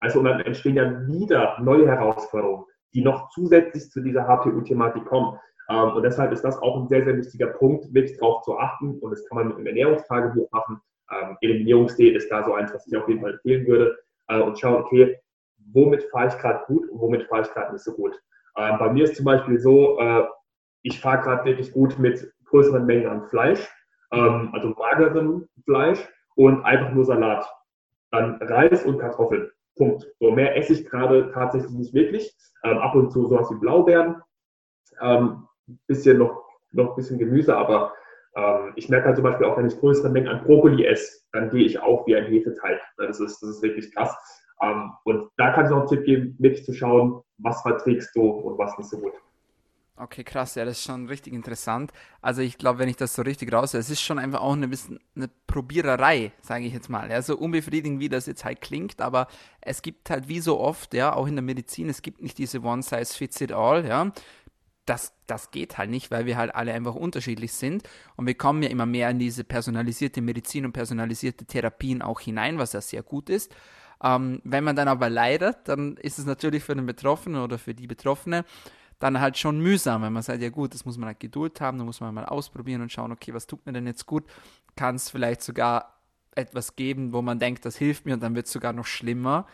[0.00, 5.38] also und dann entstehen ja wieder neue Herausforderungen, die noch zusätzlich zu dieser HPU-Thematik kommen.
[5.68, 8.98] Ähm, und deshalb ist das auch ein sehr, sehr wichtiger Punkt, wirklich darauf zu achten.
[8.98, 10.80] Und das kann man mit einem Ernährungstagebuch machen.
[11.10, 13.98] Ähm, Eliminierungsdiät ist da so eins, was ich auf jeden Fall empfehlen würde.
[14.28, 15.18] Äh, und schauen, okay,
[15.72, 18.18] womit fahre ich gerade gut und womit fahre ich gerade nicht so gut.
[18.56, 20.24] Ähm, bei mir ist zum Beispiel so, äh,
[20.82, 23.68] ich fahre gerade wirklich gut mit größeren Mengen an Fleisch,
[24.12, 26.00] ähm, also magerem Fleisch
[26.34, 27.46] und einfach nur Salat.
[28.10, 29.50] Dann Reis und Kartoffeln.
[29.78, 30.06] Punkt.
[30.20, 32.36] So mehr esse ich gerade tatsächlich nicht wirklich.
[32.64, 34.20] Ähm, ab und zu sowas wie Blaubeeren,
[35.00, 35.46] ähm,
[35.86, 37.94] bisschen noch, noch ein bisschen Gemüse, aber
[38.34, 41.50] ähm, ich merke halt zum Beispiel auch, wenn ich größere Mengen an Brokkoli esse, dann
[41.50, 42.80] gehe ich auch wie ein Hefeteig.
[42.96, 44.14] Das ist, das ist wirklich krass.
[44.60, 48.28] Ähm, und da kann ich noch einen Tipp geben, wirklich zu schauen, was verträgst du
[48.28, 49.14] und was nicht so gut.
[50.00, 51.92] Okay, krass, ja, das ist schon richtig interessant.
[52.22, 54.68] Also ich glaube, wenn ich das so richtig raushöre, es ist schon einfach auch eine
[54.68, 57.10] bisschen eine Probiererei, sage ich jetzt mal.
[57.10, 59.26] Ja, so unbefriedigend, wie das jetzt halt klingt, aber
[59.60, 62.62] es gibt halt wie so oft, ja, auch in der Medizin, es gibt nicht diese
[62.62, 64.12] One Size Fits It All, ja.
[64.86, 67.82] Das, das geht halt nicht, weil wir halt alle einfach unterschiedlich sind.
[68.16, 72.58] Und wir kommen ja immer mehr in diese personalisierte Medizin und personalisierte Therapien auch hinein,
[72.58, 73.54] was ja sehr gut ist.
[74.02, 77.74] Ähm, wenn man dann aber leidet, dann ist es natürlich für den Betroffenen oder für
[77.74, 78.44] die Betroffene
[78.98, 81.78] dann halt schon mühsam, wenn man sagt, ja gut, das muss man halt Geduld haben,
[81.78, 84.24] da muss man mal ausprobieren und schauen, okay, was tut mir denn jetzt gut?
[84.76, 85.98] Kann es vielleicht sogar
[86.34, 89.46] etwas geben, wo man denkt, das hilft mir und dann wird es sogar noch schlimmer.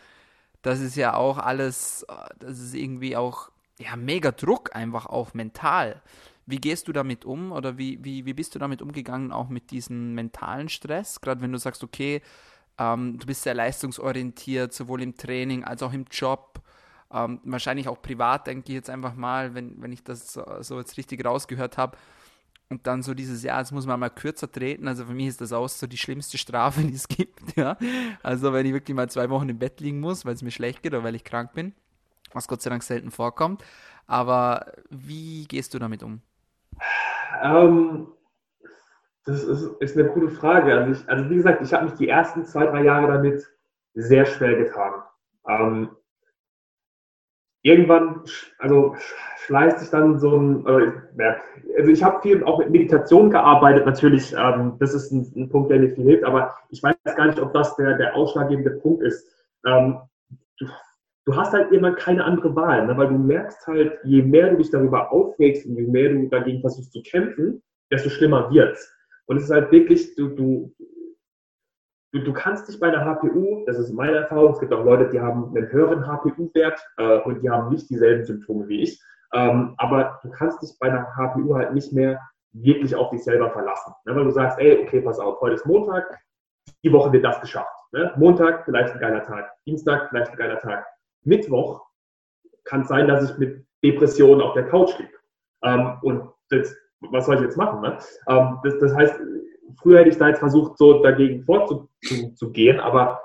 [0.61, 2.05] Das ist ja auch alles,
[2.39, 6.01] das ist irgendwie auch, ja, mega Druck einfach auch mental.
[6.47, 9.71] Wie gehst du damit um oder wie, wie, wie bist du damit umgegangen, auch mit
[9.71, 11.21] diesem mentalen Stress?
[11.21, 12.21] Gerade wenn du sagst, okay,
[12.77, 16.61] ähm, du bist sehr leistungsorientiert, sowohl im Training als auch im Job.
[17.11, 20.79] Ähm, wahrscheinlich auch privat, denke ich jetzt einfach mal, wenn, wenn ich das so, so
[20.79, 21.97] jetzt richtig rausgehört habe.
[22.67, 24.87] Und dann so dieses, ja, jetzt muss man mal kürzer treten.
[24.87, 27.55] Also für mich ist das auch so die schlimmste Strafe, die es gibt.
[27.55, 27.77] Ja?
[28.23, 30.81] Also wenn ich wirklich mal zwei Wochen im Bett liegen muss, weil es mir schlecht
[30.81, 31.73] geht oder weil ich krank bin,
[32.33, 33.63] was Gott sei Dank selten vorkommt.
[34.07, 36.21] Aber wie gehst du damit um?
[37.41, 38.07] Ähm,
[39.25, 40.73] das ist, ist, eine gute Frage.
[40.73, 43.43] Also, ich, also wie gesagt, ich habe mich die ersten zwei, drei Jahre damit
[43.93, 44.93] sehr schwer getan.
[45.47, 45.89] Ähm,
[47.65, 48.21] irgendwann,
[48.59, 48.95] also
[49.45, 51.35] schleißt sich dann so ein, äh,
[51.77, 55.71] also ich habe viel auch mit Meditation gearbeitet, natürlich, ähm, das ist ein, ein, Punkt,
[55.71, 59.01] der mir viel hilft, aber ich weiß gar nicht, ob das der, der ausschlaggebende Punkt
[59.01, 59.27] ist.
[59.65, 59.97] Ähm,
[60.59, 60.67] du,
[61.25, 62.95] du, hast halt immer keine andere Wahl, ne?
[62.97, 66.61] weil du merkst halt, je mehr du dich darüber aufregst und je mehr du dagegen
[66.61, 68.93] versuchst zu kämpfen, desto schlimmer wird's.
[69.25, 70.71] Und es ist halt wirklich, du, du,
[72.15, 75.09] du, du kannst dich bei einer HPU, das ist meine Erfahrung, es gibt auch Leute,
[75.09, 79.01] die haben einen höheren HPU-Wert äh, und die haben nicht dieselben Symptome wie ich,
[79.33, 82.19] ähm, aber du kannst dich bei einer HPU halt nicht mehr
[82.53, 83.93] wirklich auf dich selber verlassen.
[84.05, 84.15] Ne?
[84.15, 86.05] Weil du sagst, ey, okay, pass auf, heute ist Montag,
[86.83, 87.75] die Woche wird das geschafft.
[87.91, 88.13] Ne?
[88.15, 90.85] Montag vielleicht ein geiler Tag, Dienstag vielleicht ein geiler Tag.
[91.23, 91.85] Mittwoch
[92.63, 95.11] kann es sein, dass ich mit Depressionen auf der Couch liege.
[95.63, 97.81] Ähm, und das, was soll ich jetzt machen?
[97.81, 97.97] Ne?
[98.29, 99.19] Ähm, das, das heißt,
[99.81, 103.21] früher hätte ich da jetzt versucht, so dagegen vorzugehen, aber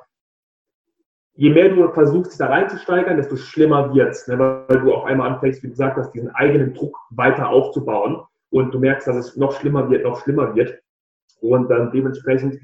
[1.35, 4.39] je mehr du versuchst, dich da reinzusteigern, desto schlimmer wird es, ne?
[4.39, 8.23] weil du auf einmal anfängst, wie gesagt hast, diesen eigenen Druck weiter aufzubauen.
[8.51, 10.81] und du merkst, dass es noch schlimmer wird, noch schlimmer wird.
[11.41, 12.61] Und dann dementsprechend,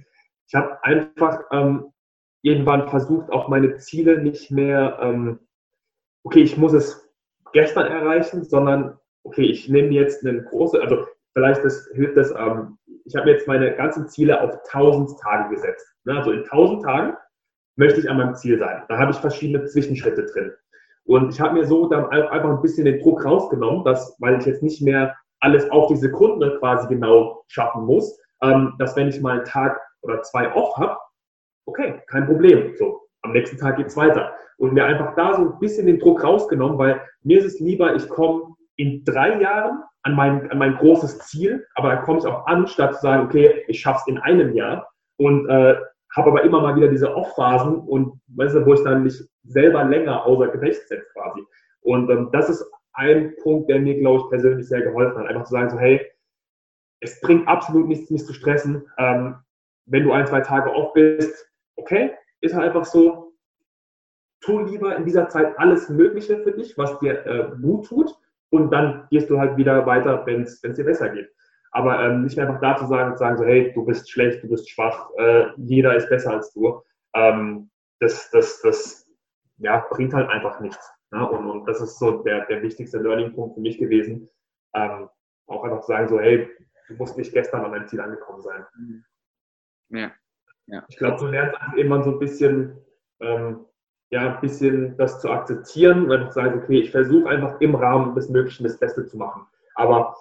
[0.48, 1.92] ich habe einfach ähm,
[2.42, 5.38] irgendwann versucht, auch meine Ziele nicht mehr, ähm,
[6.24, 7.08] okay, ich muss es
[7.52, 12.78] gestern erreichen, sondern okay, ich nehme jetzt eine große, also vielleicht das, hilft das, ähm,
[13.04, 15.86] ich habe jetzt meine ganzen Ziele auf 1000 Tage gesetzt.
[16.04, 16.16] Ne?
[16.16, 17.16] Also in 1000 Tagen
[17.76, 18.82] möchte ich an meinem Ziel sein.
[18.88, 20.52] Da habe ich verschiedene Zwischenschritte drin.
[21.04, 24.46] Und ich habe mir so dann einfach ein bisschen den Druck rausgenommen, dass, weil ich
[24.46, 29.20] jetzt nicht mehr alles auf die Sekunde quasi genau schaffen muss, ähm, dass wenn ich
[29.20, 30.96] mal einen Tag oder zwei off habe,
[31.66, 32.74] okay, kein Problem.
[32.76, 34.32] So, am nächsten Tag geht's weiter.
[34.56, 37.94] Und mir einfach da so ein bisschen den Druck rausgenommen, weil mir ist es lieber,
[37.94, 42.26] ich komme in drei Jahren an mein, an mein großes Ziel, aber da komme ich
[42.26, 45.76] auch an, statt zu sagen, okay, ich schaffe es in einem Jahr und äh,
[46.14, 49.84] habe aber immer mal wieder diese Off-Phasen und weißt du, wo ich dann nicht selber
[49.84, 51.44] länger außer Gefecht setze quasi.
[51.80, 55.26] Und ähm, das ist ein Punkt, der mir, glaube ich, persönlich sehr geholfen hat.
[55.26, 56.00] Einfach zu sagen, so, hey,
[57.00, 58.88] es bringt absolut nichts, mich zu stressen.
[58.98, 59.36] Ähm,
[59.86, 63.34] wenn du ein, zwei Tage off bist, okay, ist halt einfach so,
[64.40, 68.16] tu lieber in dieser Zeit alles Mögliche für dich, was dir äh, gut tut
[68.50, 71.30] und dann gehst du halt wieder weiter, wenn es dir besser geht.
[71.72, 74.48] Aber ähm, nicht mehr einfach da zu sagen, sagen so, hey, du bist schlecht, du
[74.48, 76.80] bist schwach, äh, jeder ist besser als du.
[77.14, 79.06] Ähm, das, das, das
[79.58, 80.90] ja, bringt halt einfach nichts.
[81.10, 81.28] Ne?
[81.28, 84.28] Und, und das ist so der, der wichtigste Learning-Punkt für mich gewesen.
[84.74, 85.08] Ähm,
[85.48, 86.48] auch einfach zu sagen, so, hey,
[86.88, 88.64] du musst nicht gestern an deinem Ziel angekommen sein.
[89.90, 90.12] Ja.
[90.66, 90.84] ja.
[90.88, 92.78] Ich glaube, du lernst einfach irgendwann so ein bisschen,
[93.20, 93.65] ähm,
[94.10, 98.14] ja, ein bisschen das zu akzeptieren und einfach sagen, okay, ich versuche einfach im Rahmen
[98.14, 99.46] des Möglichen das Beste zu machen.
[99.74, 100.14] Aber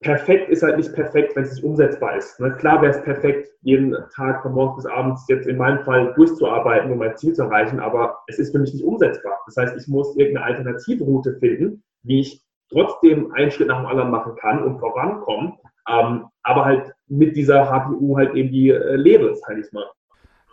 [0.00, 2.38] perfekt ist halt nicht perfekt, wenn es nicht umsetzbar ist.
[2.40, 2.52] Ne?
[2.56, 6.90] Klar wäre es perfekt, jeden Tag von morgens bis abends jetzt in meinem Fall durchzuarbeiten,
[6.90, 9.38] um mein Ziel zu erreichen, aber es ist für mich nicht umsetzbar.
[9.46, 14.10] Das heißt, ich muss irgendeine Alternativroute finden, wie ich trotzdem einen Schritt nach dem anderen
[14.10, 15.54] machen kann und vorankommen,
[15.88, 19.86] ähm, aber halt mit dieser HPU halt irgendwie äh, lebe, sage ich mal.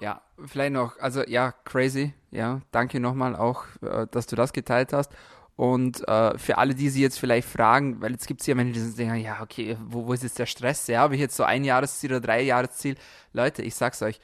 [0.04, 4.92] Ja, vielleicht noch, also ja, crazy, ja, danke nochmal auch, äh, dass du das geteilt
[4.92, 5.14] hast.
[5.56, 8.90] Und äh, für alle, die sich jetzt vielleicht fragen, weil jetzt gibt es ja Menschen,
[8.90, 10.88] die denken, ja, okay, wo, wo ist jetzt der Stress?
[10.88, 12.98] Ja, habe ich jetzt so ein Jahresziel oder drei Jahresziel?
[13.32, 14.20] Leute, ich sag's euch,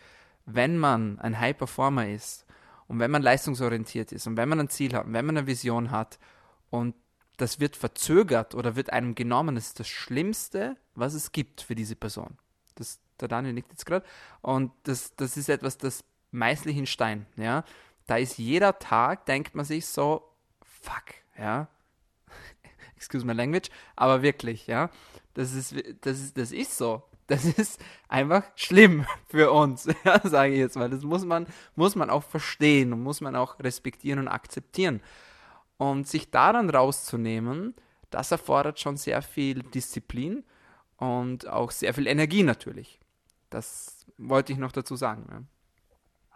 [0.46, 2.46] wenn man ein High Performer ist
[2.88, 5.48] und wenn man leistungsorientiert ist und wenn man ein Ziel hat und wenn man eine
[5.48, 6.20] Vision hat
[6.72, 6.94] und
[7.38, 11.76] das wird verzögert oder wird einem genommen, das ist das Schlimmste, was es gibt für
[11.76, 12.38] diese Person.
[12.76, 14.06] Das, der Daniel nickt jetzt gerade.
[14.42, 17.26] Und das, das ist etwas, das meißlich in Stein.
[17.36, 17.64] Ja?
[18.08, 20.24] Da ist jeder Tag, denkt man sich so,
[20.64, 21.68] fuck, ja.
[22.96, 24.90] Excuse my language, aber wirklich, ja.
[25.34, 27.04] Das ist, das ist, das ist so.
[27.28, 30.90] Das ist einfach schlimm für uns, ja, sage ich jetzt mal.
[30.90, 35.02] Das muss man, muss man auch verstehen und muss man auch respektieren und akzeptieren.
[35.78, 37.76] Und sich daran rauszunehmen,
[38.10, 40.44] das erfordert schon sehr viel Disziplin
[40.98, 43.00] und auch sehr viel Energie natürlich.
[43.50, 45.26] Das wollte ich noch dazu sagen.
[45.32, 45.42] Ja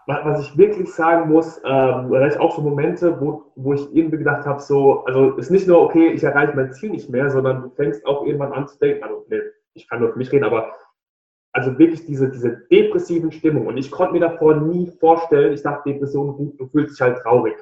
[0.06, 4.46] was ich wirklich sagen muss, ähm, ich auch so Momente, wo, wo ich irgendwie gedacht
[4.46, 7.70] habe, so, also ist nicht nur, okay, ich erreiche mein Ziel nicht mehr, sondern du
[7.70, 9.42] fängst auch irgendwann an zu denken, also nee,
[9.74, 10.74] ich kann nur für mich reden, aber
[11.54, 13.68] also wirklich diese, diese depressiven Stimmung.
[13.68, 17.20] Und ich konnte mir davor nie vorstellen, ich dachte, Depression, gut, du fühlst dich halt
[17.20, 17.56] traurig.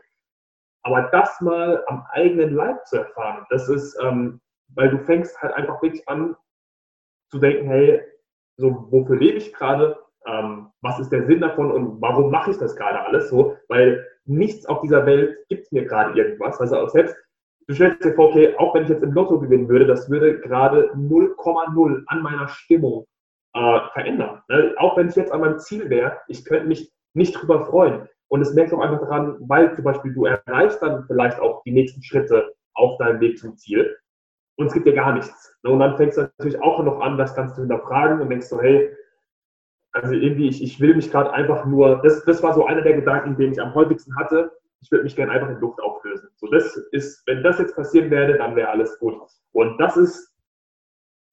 [0.83, 5.53] Aber das mal am eigenen Leib zu erfahren, das ist, ähm, weil du fängst halt
[5.53, 6.35] einfach wirklich an
[7.29, 8.01] zu denken, hey,
[8.57, 9.97] so, wofür lebe ich gerade?
[10.25, 13.57] ähm, was ist der Sinn davon und warum mache ich das gerade alles so?
[13.67, 16.59] Weil nichts auf dieser Welt gibt mir gerade irgendwas.
[16.59, 17.15] Also auch selbst,
[17.67, 20.39] du stellst dir vor, okay, auch wenn ich jetzt im Lotto gewinnen würde, das würde
[20.39, 23.05] gerade 0,0 an meiner Stimmung
[23.53, 24.41] äh, verändern.
[24.49, 24.75] Ne?
[24.77, 28.07] Auch wenn ich jetzt an meinem Ziel wäre, ich könnte mich nicht drüber freuen.
[28.29, 31.73] Und es merkt auch einfach daran, weil zum Beispiel du erreichst dann vielleicht auch die
[31.73, 33.97] nächsten Schritte auf deinem Weg zum Ziel
[34.61, 35.57] und es gibt dir gar nichts.
[35.63, 38.61] Und dann fängst du natürlich auch noch an, das Ganze zu hinterfragen und denkst so,
[38.61, 38.95] hey,
[39.91, 42.93] also irgendwie, ich, ich will mich gerade einfach nur, das, das war so einer der
[42.93, 44.51] Gedanken, den ich am häufigsten hatte.
[44.79, 46.29] Ich würde mich gerne einfach in Luft auflösen.
[46.37, 49.15] So, das ist, wenn das jetzt passieren werde, dann wäre alles gut.
[49.51, 50.33] Und das ist,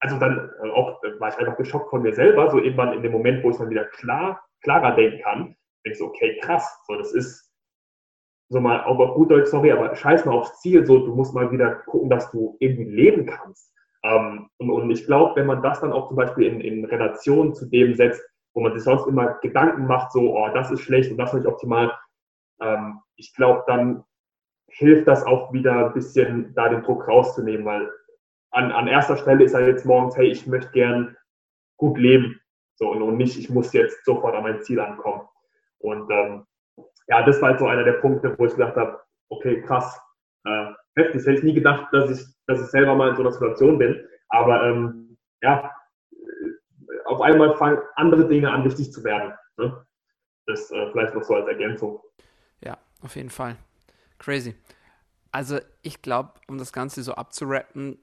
[0.01, 3.01] also dann äh, auch äh, war ich einfach geschockt von mir selber, so irgendwann in
[3.01, 5.43] dem Moment, wo ich dann wieder klar, klarer denken kann,
[5.85, 7.48] denke ich so, okay, krass, so, das ist
[8.49, 11.51] so mal, auf gut Deutsch, sorry, aber scheiß mal aufs Ziel, so, du musst mal
[11.51, 13.71] wieder gucken, dass du irgendwie leben kannst.
[14.03, 17.53] Ähm, und, und ich glaube, wenn man das dann auch zum Beispiel in, in Relation
[17.53, 18.21] zu dem setzt,
[18.53, 21.39] wo man sich sonst immer Gedanken macht, so, oh, das ist schlecht und das ist
[21.39, 21.93] nicht optimal.
[22.59, 24.03] Ähm, ich glaube, dann
[24.67, 27.91] hilft das auch wieder ein bisschen, da den Druck rauszunehmen, weil
[28.51, 31.15] an, an erster Stelle ist er jetzt morgens, hey, ich möchte gern
[31.77, 32.39] gut leben.
[32.75, 35.27] So, und, und nicht, ich muss jetzt sofort an mein Ziel ankommen.
[35.79, 36.45] Und ähm,
[37.09, 39.99] ja, das war halt so einer der Punkte, wo ich gedacht habe, okay, krass,
[40.45, 41.21] äh, heftig.
[41.21, 44.07] Hätte ich nie gedacht, dass ich, dass ich selber mal in so einer Situation bin.
[44.29, 45.71] Aber ähm, ja,
[47.05, 49.33] auf einmal fangen andere Dinge an, wichtig zu werden.
[49.57, 49.85] Ne?
[50.45, 51.99] Das äh, vielleicht noch so als Ergänzung.
[52.63, 53.55] Ja, auf jeden Fall.
[54.19, 54.55] Crazy.
[55.31, 57.97] Also ich glaube, um das Ganze so abzurappen,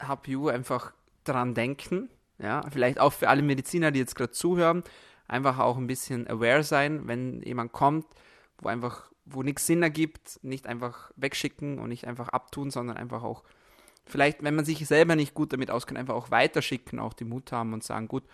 [0.00, 0.92] hab you einfach
[1.24, 2.08] dran denken.
[2.38, 4.84] Ja, vielleicht auch für alle Mediziner, die jetzt gerade zuhören,
[5.26, 8.06] einfach auch ein bisschen aware sein, wenn jemand kommt,
[8.58, 13.22] wo einfach, wo nichts Sinn ergibt, nicht einfach wegschicken und nicht einfach abtun, sondern einfach
[13.22, 13.44] auch
[14.06, 17.52] vielleicht, wenn man sich selber nicht gut damit auskennt, einfach auch weiterschicken, auch die Mut
[17.52, 18.24] haben und sagen, gut,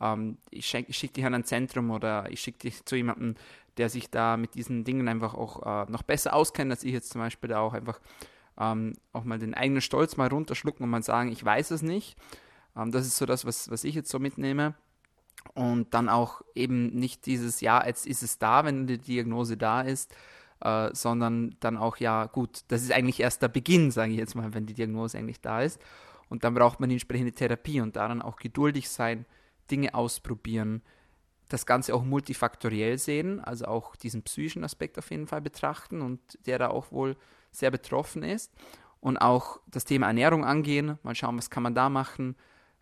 [0.00, 3.36] ähm, ich, ich schicke dich an ein Zentrum oder ich schicke dich zu jemandem,
[3.78, 7.10] der sich da mit diesen Dingen einfach auch äh, noch besser auskennt, als ich jetzt
[7.10, 8.00] zum Beispiel da auch einfach
[8.58, 12.16] ähm, auch mal den eigenen Stolz mal runterschlucken und mal sagen, ich weiß es nicht.
[12.76, 14.74] Ähm, das ist so das, was, was ich jetzt so mitnehme.
[15.54, 19.82] Und dann auch eben nicht dieses, ja, jetzt ist es da, wenn die Diagnose da
[19.82, 20.14] ist,
[20.60, 24.34] äh, sondern dann auch, ja, gut, das ist eigentlich erst der Beginn, sage ich jetzt
[24.34, 25.80] mal, wenn die Diagnose eigentlich da ist.
[26.28, 29.26] Und dann braucht man die entsprechende Therapie und daran auch geduldig sein,
[29.70, 30.82] Dinge ausprobieren,
[31.48, 36.20] das Ganze auch multifaktoriell sehen, also auch diesen psychischen Aspekt auf jeden Fall betrachten und
[36.46, 37.16] der da auch wohl
[37.50, 38.52] sehr betroffen ist.
[39.00, 42.36] Und auch das Thema Ernährung angehen, mal schauen, was kann man da machen.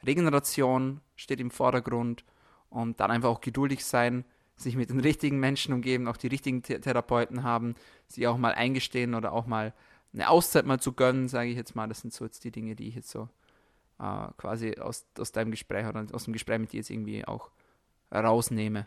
[0.04, 2.24] Regeneration steht im Vordergrund
[2.70, 4.24] und dann einfach auch geduldig sein,
[4.56, 7.74] sich mit den richtigen Menschen umgeben, auch die richtigen Th Therapeuten haben,
[8.06, 9.72] sie auch mal eingestehen oder auch mal
[10.12, 11.88] eine Auszeit mal zu gönnen, sage ich jetzt mal.
[11.88, 13.28] Das sind so jetzt die Dinge, die ich jetzt so
[13.98, 17.50] äh, quasi aus, aus deinem Gespräch oder aus dem Gespräch mit dir jetzt irgendwie auch
[18.12, 18.86] rausnehme.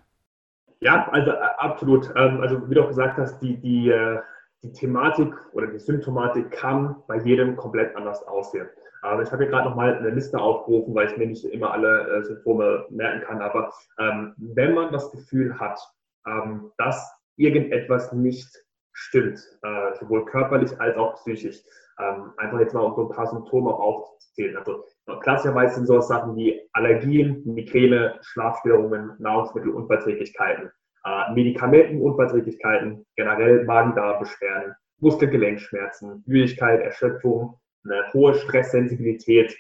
[0.80, 2.12] Ja, also äh, absolut.
[2.16, 4.20] Ähm, also wie du auch gesagt hast, die, die, äh,
[4.64, 8.68] die Thematik oder die Symptomatik kann bei jedem komplett anders aussehen.
[9.04, 12.08] Aber ich habe hier gerade nochmal eine Liste aufgerufen, weil ich mir nicht immer alle
[12.08, 13.42] äh, Symptome merken kann.
[13.42, 15.80] Aber ähm, wenn man das Gefühl hat,
[16.26, 18.50] ähm, dass irgendetwas nicht
[18.94, 21.62] stimmt, äh, sowohl körperlich als auch psychisch,
[22.00, 24.58] ähm, einfach jetzt mal um so ein paar Symptome auch aufzuzählen.
[24.58, 24.86] Also
[25.22, 30.72] klassischerweise sind so Sachen wie Allergien, Migräne, Schlafstörungen, Nahrungsmittelunverträglichkeiten,
[31.06, 39.56] äh, Medikamentenunverträglichkeiten, generell Magen-Darm-Beschwerden, Muskelgelenkschmerzen, Müdigkeit, Erschöpfung, eine hohe Stresssensibilität,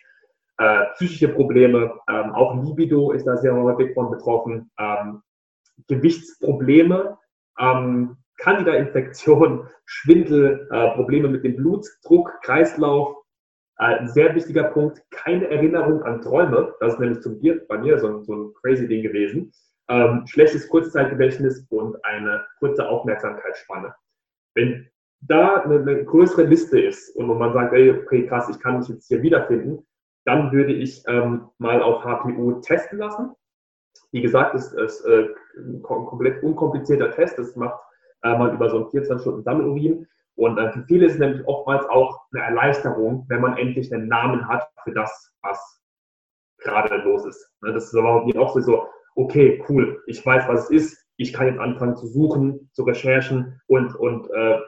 [0.57, 5.21] äh, psychische Probleme, ähm, auch Libido ist da sehr häufig von betroffen, ähm,
[5.87, 7.17] Gewichtsprobleme,
[7.59, 13.17] ähm, Candida-Infektion, Schwindel, äh, Probleme mit dem Blutdruck, Kreislauf.
[13.79, 16.73] Äh, ein sehr wichtiger Punkt, keine Erinnerung an Träume.
[16.79, 19.51] Das ist nämlich zum Bier bei mir so, so ein crazy Ding gewesen.
[19.89, 23.93] Ähm, schlechtes Kurzzeitgedächtnis und eine kurze Aufmerksamkeitsspanne.
[24.55, 24.89] Wenn
[25.27, 28.89] da eine, eine, größere Liste ist und man sagt, ey, okay, krass, ich kann mich
[28.89, 29.85] jetzt hier wiederfinden,
[30.25, 33.31] dann würde ich ähm, mal auf HPU testen lassen.
[34.11, 37.37] Wie gesagt, es ist äh, ein komplett unkomplizierter Test.
[37.37, 37.79] Das macht
[38.23, 40.07] äh, man über so ein 24 Stunden Sammelurin.
[40.35, 44.07] Und äh, für viele ist es nämlich oftmals auch eine Erleichterung, wenn man endlich einen
[44.07, 45.81] Namen hat für das, was
[46.59, 47.51] gerade los ist.
[47.61, 51.05] Ne, das ist aber auch so, okay, cool, ich weiß, was es ist.
[51.17, 54.59] Ich kann jetzt anfangen zu suchen, zu recherchen und, und äh,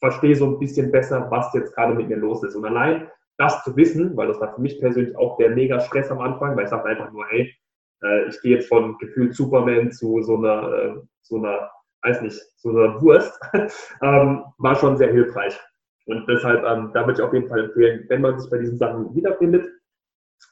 [0.00, 2.54] verstehe so ein bisschen besser, was jetzt gerade mit mir los ist.
[2.56, 6.10] Und allein das zu wissen, weil das war für mich persönlich auch der mega Stress
[6.10, 7.54] am Anfang, weil ich sagte einfach nur, hey,
[8.02, 11.70] äh, ich gehe jetzt von gefühlt Superman zu so einer, äh, so einer
[12.02, 13.38] weiß nicht, so eine Wurst,
[14.02, 15.58] ähm, war schon sehr hilfreich.
[16.06, 18.78] Und deshalb, ähm, da würde ich auf jeden Fall empfehlen, wenn man sich bei diesen
[18.78, 19.68] Sachen wiederfindet,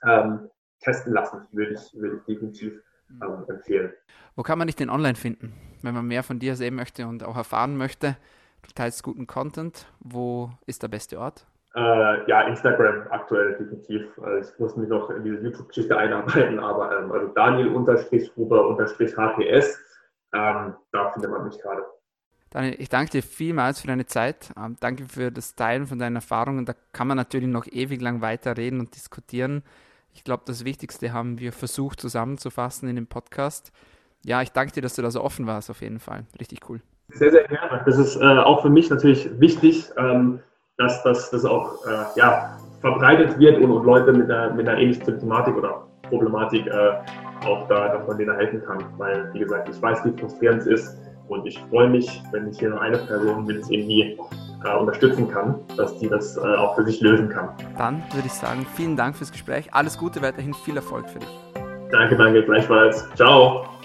[0.07, 0.49] ähm,
[0.81, 2.81] testen lassen, würde ich, würde ich definitiv
[3.23, 3.93] ähm, empfehlen.
[4.37, 7.25] Wo kann man dich denn online finden, wenn man mehr von dir sehen möchte und
[7.25, 8.17] auch erfahren möchte?
[8.63, 9.87] Du teilst guten Content.
[10.01, 11.47] Wo ist der beste Ort?
[11.75, 14.07] Äh, ja, Instagram aktuell definitiv.
[14.23, 19.79] Also ich muss mich noch in diese YouTube-Geschichte einarbeiten, aber ähm, also Daniel-Huber-HPS
[20.35, 21.83] ähm, da findet man mich gerade.
[22.51, 24.53] Daniel, ich danke dir vielmals für deine Zeit.
[24.57, 26.65] Ähm, danke für das Teilen von deinen Erfahrungen.
[26.65, 29.63] Da kann man natürlich noch ewig lang weiterreden und diskutieren.
[30.13, 33.73] Ich glaube, das Wichtigste haben wir versucht zusammenzufassen in dem Podcast.
[34.25, 36.25] Ja, ich danke dir, dass du da so offen warst, auf jeden Fall.
[36.41, 36.81] Richtig cool.
[37.11, 37.83] Sehr, sehr gerne.
[37.85, 40.41] Das ist äh, auch für mich natürlich wichtig, ähm,
[40.77, 45.05] dass das auch äh, ja, verbreitet wird und, und Leute mit einer, mit einer ähnlichen
[45.05, 46.93] Symptomatik oder Problematik äh,
[47.45, 48.85] auch da, dass man denen helfen kann.
[48.97, 50.99] Weil, wie gesagt, ich weiß, wie frustrierend es ist
[51.29, 54.19] und ich freue mich, wenn ich hier noch eine Person mit irgendwie
[54.65, 57.51] äh, unterstützen kann, dass die das äh, auch für sich lösen kann.
[57.77, 59.73] Dann würde ich sagen, vielen Dank fürs Gespräch.
[59.73, 61.29] Alles Gute weiterhin, viel Erfolg für dich.
[61.91, 63.09] Danke, danke, gleichfalls.
[63.15, 63.78] Ciao.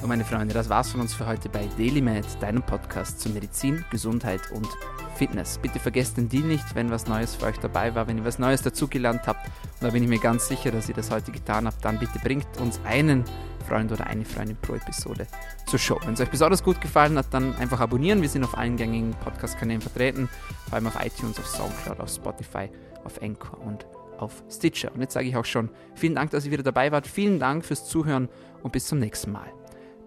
[0.00, 3.84] Und meine Freunde, das war's von uns für heute bei DailyMed, deinem Podcast zu Medizin,
[3.90, 4.68] Gesundheit und
[5.16, 5.58] Fitness.
[5.58, 8.38] Bitte vergesst den Deal nicht, wenn was Neues für euch dabei war, wenn ihr was
[8.38, 9.46] Neues dazugelernt habt.
[9.46, 11.84] Und da bin ich mir ganz sicher, dass ihr das heute getan habt.
[11.84, 13.24] Dann bitte bringt uns einen
[13.68, 15.26] Freund oder eine Freundin pro Episode
[15.66, 15.98] zur Show.
[16.04, 18.22] Wenn es euch besonders gut gefallen hat, dann einfach abonnieren.
[18.22, 20.28] Wir sind auf allen gängigen Podcast-Kanälen vertreten,
[20.66, 22.70] vor allem auf iTunes, auf Soundcloud, auf Spotify,
[23.04, 23.84] auf Anchor und
[24.16, 24.92] auf Stitcher.
[24.94, 27.06] Und jetzt sage ich auch schon vielen Dank, dass ihr wieder dabei wart.
[27.06, 28.28] Vielen Dank fürs Zuhören
[28.62, 29.57] und bis zum nächsten Mal.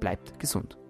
[0.01, 0.80] Bleibt gesund.